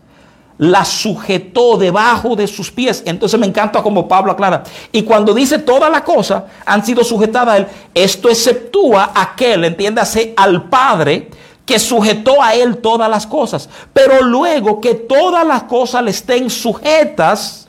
[0.58, 3.02] la sujetó debajo de sus pies.
[3.06, 4.62] Entonces me encanta como Pablo aclara.
[4.92, 10.34] Y cuando dice toda la cosa han sido sujetadas a él, esto exceptúa aquel, entiéndase,
[10.36, 11.30] al Padre
[11.64, 13.68] que sujetó a él todas las cosas.
[13.92, 17.68] Pero luego que todas las cosas le estén sujetas,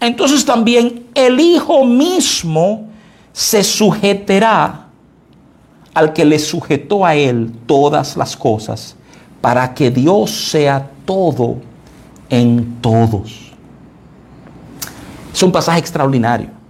[0.00, 2.88] entonces también el Hijo mismo
[3.32, 4.86] se sujetará
[5.94, 8.94] al que le sujetó a él todas las cosas,
[9.40, 11.56] para que Dios sea todo
[12.30, 13.52] en todos.
[15.32, 16.60] Es un pasaje extraordinario.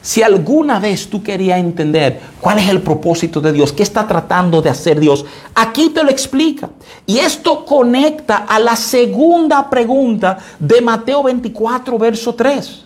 [0.00, 4.60] Si alguna vez tú querías entender cuál es el propósito de Dios, qué está tratando
[4.60, 6.70] de hacer Dios, aquí te lo explica.
[7.06, 12.84] Y esto conecta a la segunda pregunta de Mateo 24, verso 3.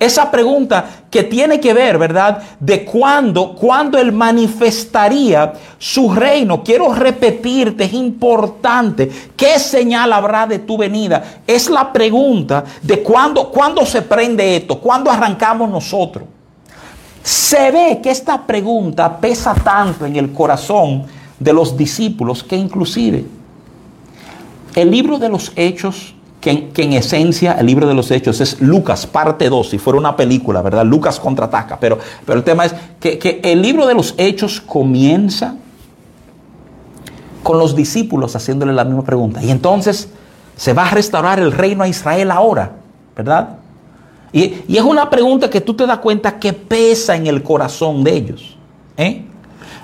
[0.00, 2.42] Esa pregunta que tiene que ver, ¿verdad?
[2.58, 6.64] De cuándo, cuándo Él manifestaría su reino.
[6.64, 9.10] Quiero repetirte, es importante.
[9.36, 11.42] ¿Qué señal habrá de tu venida?
[11.46, 16.24] Es la pregunta de cuándo, cuándo se prende esto, cuándo arrancamos nosotros.
[17.22, 21.04] Se ve que esta pregunta pesa tanto en el corazón
[21.38, 23.26] de los discípulos que inclusive
[24.74, 29.06] el libro de los hechos que, en esencia el libro de los hechos es Lucas,
[29.06, 30.84] parte 2, si fuera una película, ¿verdad?
[30.84, 35.54] Lucas contraataca, pero, pero el tema es que, que el libro de los hechos comienza
[37.42, 39.42] con los discípulos haciéndole la misma pregunta.
[39.42, 40.08] Y entonces
[40.56, 42.72] se va a restaurar el reino a Israel ahora,
[43.16, 43.58] ¿verdad?
[44.32, 48.04] Y, y, es una pregunta que tú te das cuenta que pesa en el corazón
[48.04, 48.56] de ellos.
[48.96, 49.24] ¿eh?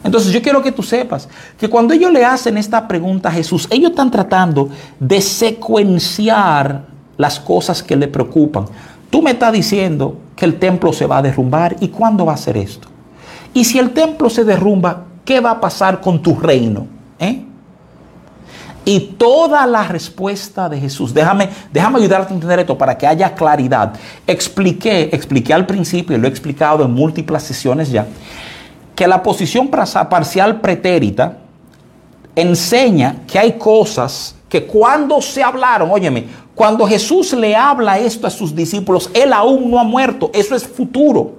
[0.05, 1.29] Entonces yo quiero que tú sepas
[1.59, 4.69] que cuando ellos le hacen esta pregunta a Jesús, ellos están tratando
[5.01, 6.87] de secuenciar
[7.17, 8.67] las cosas que le preocupan.
[9.11, 12.37] Tú me estás diciendo que el templo se va a derrumbar y cuándo va a
[12.37, 12.89] ser esto.
[13.55, 16.87] Y si el templo se derrumba, ¿qué va a pasar con tu reino?
[17.19, 17.43] ¿Eh?
[18.85, 23.35] Y toda la respuesta de Jesús, déjame, déjame ayudarte a entender esto para que haya
[23.35, 23.95] claridad.
[24.27, 28.07] Expliqué, expliqué al principio lo he explicado en múltiples sesiones ya,
[28.97, 31.37] que la posición parcial pretérita
[32.35, 38.31] enseña que hay cosas que cuando se hablaron, óyeme, cuando Jesús le habla esto a
[38.31, 41.33] sus discípulos, Él aún no ha muerto, eso es futuro.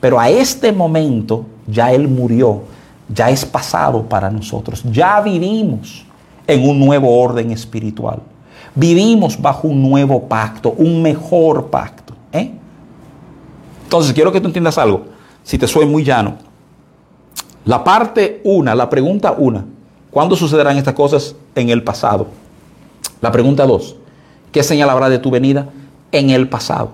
[0.00, 2.62] Pero a este momento ya Él murió,
[3.08, 6.06] ya es pasado para nosotros, ya vivimos
[6.46, 8.20] en un nuevo orden espiritual.
[8.76, 12.14] Vivimos bajo un nuevo pacto, un mejor pacto.
[12.32, 12.52] ¿eh?
[13.84, 15.13] Entonces, quiero que tú entiendas algo,
[15.44, 16.38] si te soy muy llano.
[17.64, 19.64] La parte una, la pregunta una,
[20.10, 21.36] ¿cuándo sucederán estas cosas?
[21.54, 22.26] En el pasado.
[23.20, 23.96] La pregunta dos,
[24.50, 25.68] ¿qué señal habrá de tu venida?
[26.10, 26.90] En el pasado.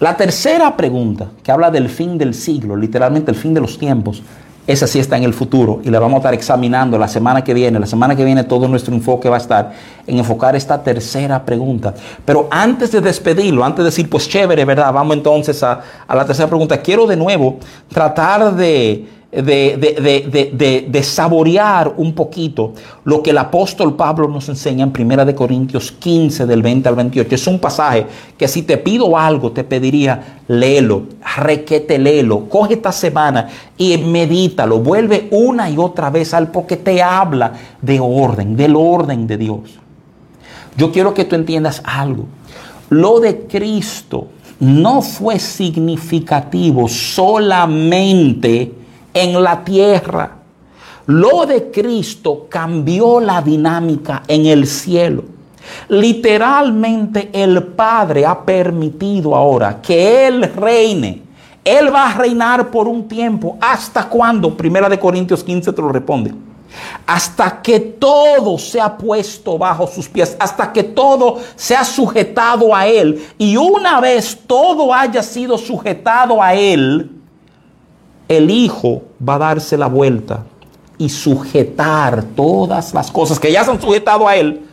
[0.00, 4.22] La tercera pregunta, que habla del fin del siglo, literalmente el fin de los tiempos,
[4.66, 7.54] esa sí está en el futuro y la vamos a estar examinando la semana que
[7.54, 7.78] viene.
[7.78, 9.72] La semana que viene todo nuestro enfoque va a estar
[10.06, 11.94] en enfocar esta tercera pregunta.
[12.24, 14.92] Pero antes de despedirlo, antes de decir, pues chévere, ¿verdad?
[14.92, 16.78] Vamos entonces a, a la tercera pregunta.
[16.78, 17.58] Quiero de nuevo
[17.88, 19.06] tratar de
[19.42, 22.72] de, saborear un poquito
[23.04, 26.94] lo que el apóstol Pablo nos enseña en Primera de Corintios 15 del 20 al
[26.94, 27.34] 28.
[27.34, 28.06] Es un pasaje
[28.36, 31.04] que si te pido algo te pediría léelo,
[31.36, 37.02] requete léelo, coge esta semana y medítalo, vuelve una y otra vez al porque te
[37.02, 39.78] habla de orden, del orden de Dios.
[40.76, 42.26] Yo quiero que tú entiendas algo.
[42.88, 44.28] Lo de Cristo
[44.60, 48.72] no fue significativo solamente
[49.16, 50.30] en la tierra.
[51.06, 55.24] Lo de Cristo cambió la dinámica en el cielo.
[55.88, 61.22] Literalmente el Padre ha permitido ahora que Él reine.
[61.64, 63.56] Él va a reinar por un tiempo.
[63.60, 64.56] ¿Hasta cuándo?
[64.56, 66.34] Primera de Corintios 15 te lo responde.
[67.06, 73.24] Hasta que todo sea puesto bajo sus pies, hasta que todo sea sujetado a Él.
[73.38, 77.15] Y una vez todo haya sido sujetado a Él,
[78.28, 80.44] el Hijo va a darse la vuelta
[80.98, 84.66] y sujetar todas las cosas que ya se han sujetado a Él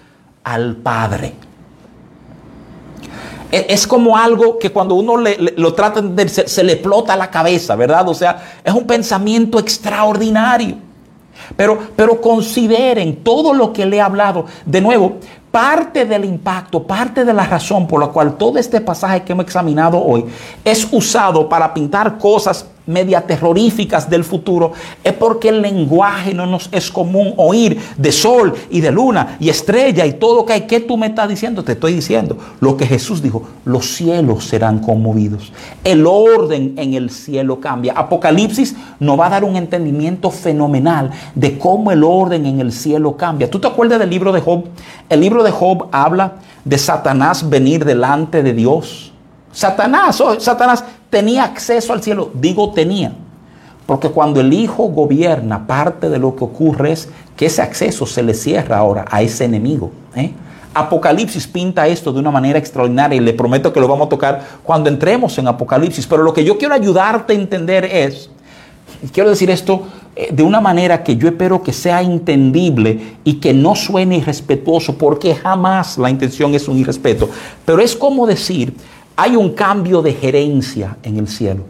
[0.44, 1.34] al Padre.
[3.52, 7.30] E, es como algo que cuando uno lo trata de se, se le explota la
[7.30, 8.08] cabeza, ¿verdad?
[8.10, 10.78] O sea, es un pensamiento extraordinario.
[11.56, 14.46] Pero, pero consideren todo lo que le he hablado.
[14.66, 15.18] De nuevo,
[15.54, 19.46] parte del impacto, parte de la razón por la cual todo este pasaje que hemos
[19.46, 20.26] examinado hoy
[20.66, 24.74] es usado para pintar cosas media terroríficas del futuro,
[25.04, 29.50] es porque el lenguaje no nos es común oír de sol y de luna y
[29.50, 30.62] estrella y todo lo que hay.
[30.62, 31.64] ¿Qué tú me estás diciendo?
[31.64, 37.10] Te estoy diciendo lo que Jesús dijo, los cielos serán conmovidos, el orden en el
[37.10, 37.94] cielo cambia.
[37.96, 43.16] Apocalipsis nos va a dar un entendimiento fenomenal de cómo el orden en el cielo
[43.16, 43.50] cambia.
[43.50, 44.66] ¿Tú te acuerdas del libro de Job?
[45.10, 46.34] El libro de Job habla
[46.66, 49.14] de Satanás venir delante de Dios.
[49.52, 52.32] Satanás, oh, Satanás tenía acceso al cielo.
[52.34, 53.14] Digo tenía.
[53.86, 58.24] Porque cuando el Hijo gobierna, parte de lo que ocurre es que ese acceso se
[58.24, 59.92] le cierra ahora a ese enemigo.
[60.16, 60.34] ¿eh?
[60.74, 64.42] Apocalipsis pinta esto de una manera extraordinaria y le prometo que lo vamos a tocar
[64.64, 66.08] cuando entremos en Apocalipsis.
[66.08, 68.30] Pero lo que yo quiero ayudarte a entender es,
[69.12, 69.84] quiero decir esto
[70.16, 74.98] eh, de una manera que yo espero que sea entendible y que no suene irrespetuoso,
[74.98, 77.30] porque jamás la intención es un irrespeto.
[77.66, 78.74] Pero es como decir,
[79.16, 81.64] hay un cambio de gerencia en el cielo.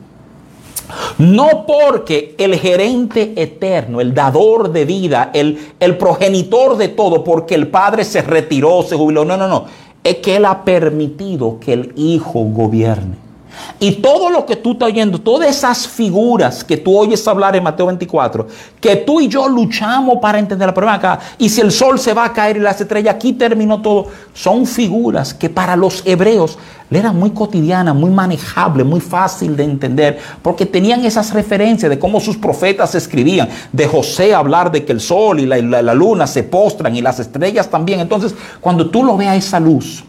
[1.17, 7.55] No porque el gerente eterno, el dador de vida, el, el progenitor de todo, porque
[7.55, 9.23] el padre se retiró, se jubiló.
[9.23, 9.65] No, no, no.
[10.03, 13.22] Es que él ha permitido que el hijo gobierne.
[13.79, 17.63] Y todo lo que tú estás oyendo, todas esas figuras que tú oyes hablar en
[17.63, 18.47] Mateo 24,
[18.79, 22.13] que tú y yo luchamos para entender la prueba acá, y si el sol se
[22.13, 26.57] va a caer y las estrellas, aquí terminó todo, son figuras que para los hebreos
[26.89, 31.97] le eran muy cotidianas, muy manejables, muy fácil de entender, porque tenían esas referencias de
[31.97, 36.27] cómo sus profetas escribían, de José hablar de que el sol y la, la luna
[36.27, 37.99] se postran y las estrellas también.
[37.99, 40.03] Entonces, cuando tú lo veas esa luz,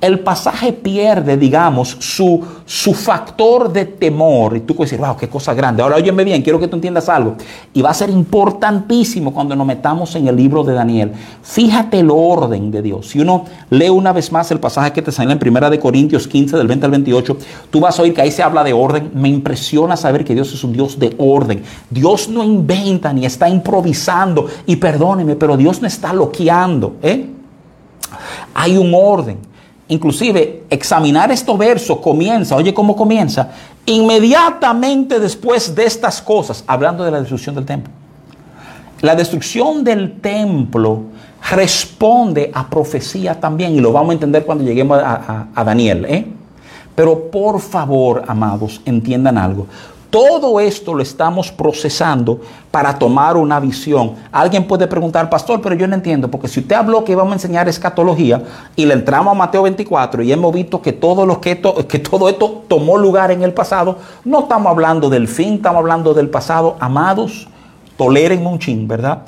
[0.00, 4.56] el pasaje pierde, digamos, su, su factor de temor.
[4.56, 5.82] Y tú puedes decir, wow, qué cosa grande.
[5.82, 7.34] Ahora, óyeme bien, quiero que tú entiendas algo.
[7.74, 11.12] Y va a ser importantísimo cuando nos metamos en el libro de Daniel.
[11.42, 13.08] Fíjate el orden de Dios.
[13.08, 16.26] Si uno lee una vez más el pasaje que te sale en Primera de Corintios
[16.26, 17.36] 15, del 20 al 28,
[17.70, 19.10] tú vas a oír que ahí se habla de orden.
[19.14, 21.62] Me impresiona saber que Dios es un Dios de orden.
[21.90, 24.46] Dios no inventa ni está improvisando.
[24.66, 26.96] Y perdóneme, pero Dios no está loqueando.
[27.02, 27.28] ¿eh?
[28.54, 29.49] Hay un orden.
[29.90, 33.50] Inclusive, examinar estos versos comienza, oye cómo comienza,
[33.86, 37.92] inmediatamente después de estas cosas, hablando de la destrucción del templo.
[39.00, 41.02] La destrucción del templo
[41.50, 46.06] responde a profecía también, y lo vamos a entender cuando lleguemos a, Daniel.
[46.08, 46.24] ¿eh?
[46.94, 49.66] Pero por favor, amados, entiendan algo.
[50.10, 52.40] Todo esto lo estamos procesando
[52.72, 54.14] para tomar una visión.
[54.32, 57.36] Alguien puede preguntar, pastor, pero yo no entiendo, porque si usted habló que íbamos a
[57.36, 58.42] enseñar escatología
[58.74, 62.64] y le entramos a Mateo 24 y hemos visto que todo, lo que, todo esto
[62.66, 66.76] tomó lugar en el pasado, no estamos hablando del fin, estamos hablando del pasado.
[66.80, 67.46] Amados,
[67.96, 69.22] toleren un chin, ¿verdad?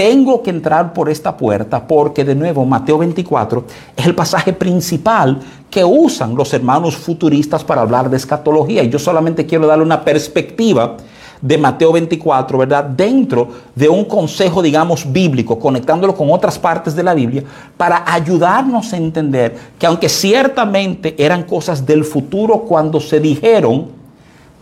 [0.00, 5.38] Tengo que entrar por esta puerta porque de nuevo Mateo 24 es el pasaje principal
[5.68, 8.82] que usan los hermanos futuristas para hablar de escatología.
[8.82, 10.96] Y yo solamente quiero darle una perspectiva
[11.42, 12.84] de Mateo 24, ¿verdad?
[12.84, 17.44] Dentro de un consejo, digamos, bíblico, conectándolo con otras partes de la Biblia,
[17.76, 23.99] para ayudarnos a entender que aunque ciertamente eran cosas del futuro cuando se dijeron,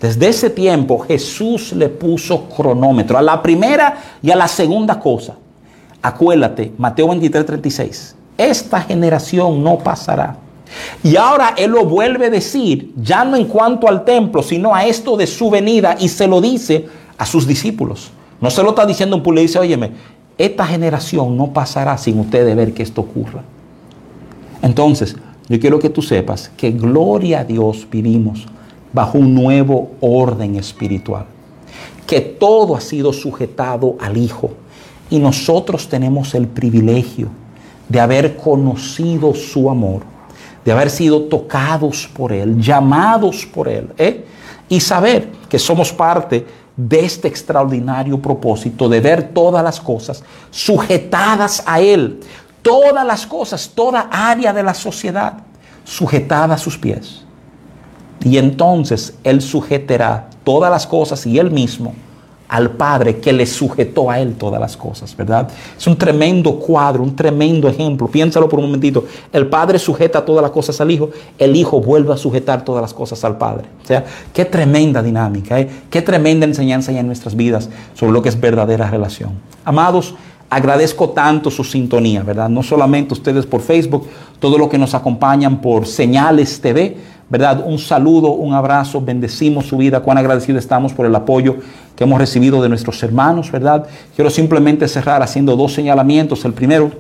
[0.01, 5.34] desde ese tiempo Jesús le puso cronómetro a la primera y a la segunda cosa.
[6.01, 8.14] Acuérdate, Mateo 23, 36.
[8.36, 10.36] Esta generación no pasará.
[11.03, 14.84] Y ahora Él lo vuelve a decir, ya no en cuanto al templo, sino a
[14.86, 16.86] esto de su venida, y se lo dice
[17.16, 18.11] a sus discípulos.
[18.40, 19.90] No se lo está diciendo un pueblo, dice, óyeme,
[20.36, 23.42] esta generación no pasará sin ustedes ver que esto ocurra.
[24.62, 25.16] Entonces,
[25.49, 28.46] yo quiero que tú sepas que gloria a Dios vivimos
[28.93, 31.26] bajo un nuevo orden espiritual.
[32.07, 34.51] Que todo ha sido sujetado al Hijo.
[35.11, 37.28] Y nosotros tenemos el privilegio
[37.89, 40.03] de haber conocido su amor,
[40.64, 44.24] de haber sido tocados por Él, llamados por Él, ¿eh?
[44.68, 51.62] y saber que somos parte de este extraordinario propósito de ver todas las cosas sujetadas
[51.66, 52.20] a Él,
[52.62, 55.39] todas las cosas, toda área de la sociedad
[55.84, 57.24] sujetada a sus pies.
[58.24, 61.94] Y entonces Él sujetará todas las cosas y Él mismo
[62.48, 65.48] al Padre que le sujetó a Él todas las cosas, ¿verdad?
[65.76, 68.08] Es un tremendo cuadro, un tremendo ejemplo.
[68.08, 69.04] Piénsalo por un momentito.
[69.32, 72.94] El Padre sujeta todas las cosas al Hijo, el Hijo vuelve a sujetar todas las
[72.94, 73.66] cosas al Padre.
[73.82, 75.68] O sea, qué tremenda dinámica, ¿eh?
[75.90, 79.32] qué tremenda enseñanza hay en nuestras vidas sobre lo que es verdadera relación.
[79.64, 80.14] Amados,
[80.51, 82.49] agradezco tanto su sintonía, ¿verdad?
[82.49, 84.07] No solamente ustedes por Facebook,
[84.38, 86.96] todo lo que nos acompañan por Señales TV
[87.30, 87.62] ¿verdad?
[87.64, 91.57] Un saludo, un abrazo, bendecimos su vida, cuán agradecidos estamos por el apoyo
[91.94, 93.86] que hemos recibido de nuestros hermanos, ¿verdad?
[94.14, 96.44] Quiero simplemente cerrar haciendo dos señalamientos.
[96.44, 96.90] El primero,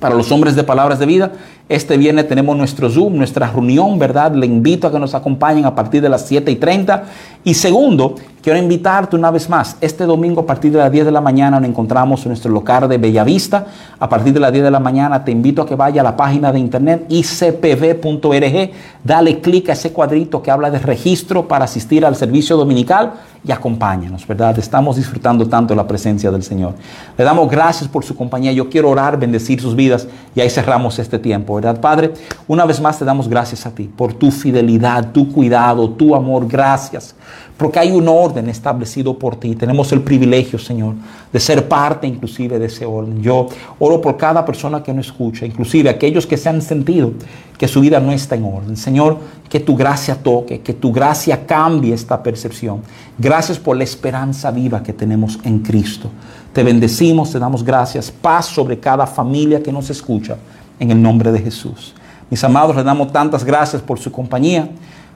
[0.00, 1.32] para los hombres de palabras de vida,
[1.66, 4.34] este viernes tenemos nuestro Zoom, nuestra reunión, ¿verdad?
[4.34, 7.04] Le invito a que nos acompañen a partir de las 7 y 30.
[7.42, 9.78] Y segundo, quiero invitarte una vez más.
[9.80, 12.86] Este domingo a partir de las 10 de la mañana nos encontramos en nuestro local
[12.86, 13.66] de Bellavista.
[13.98, 16.14] A partir de las 10 de la mañana te invito a que vaya a la
[16.14, 18.70] página de internet icpv.org.
[19.02, 23.12] Dale clic a ese cuadrito que habla de registro para asistir al servicio dominical
[23.46, 24.58] y acompáñanos, ¿verdad?
[24.58, 26.74] Estamos disfrutando tanto la presencia del Señor.
[27.16, 28.52] Le damos gracias por su compañía.
[28.52, 31.18] Yo quiero orar, bendecir sus vidas y ahí cerramos este
[31.54, 31.64] tiempo.
[31.64, 32.12] ¿verdad, Padre?
[32.48, 36.46] Una vez más te damos gracias a ti por tu fidelidad, tu cuidado, tu amor.
[36.46, 37.14] Gracias.
[37.56, 39.54] Porque hay un orden establecido por ti.
[39.54, 40.94] Tenemos el privilegio, Señor,
[41.32, 43.22] de ser parte inclusive de ese orden.
[43.22, 43.48] Yo
[43.78, 47.12] oro por cada persona que nos escucha, inclusive aquellos que se han sentido
[47.56, 48.76] que su vida no está en orden.
[48.76, 52.80] Señor, que tu gracia toque, que tu gracia cambie esta percepción.
[53.16, 56.10] Gracias por la esperanza viva que tenemos en Cristo.
[56.52, 58.10] Te bendecimos, te damos gracias.
[58.10, 60.36] Paz sobre cada familia que nos escucha
[60.78, 61.94] en el nombre de Jesús.
[62.30, 64.68] Mis amados, les damos tantas gracias por su compañía,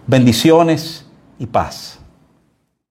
[0.06, 1.04] bendiciones
[1.38, 1.98] y paz.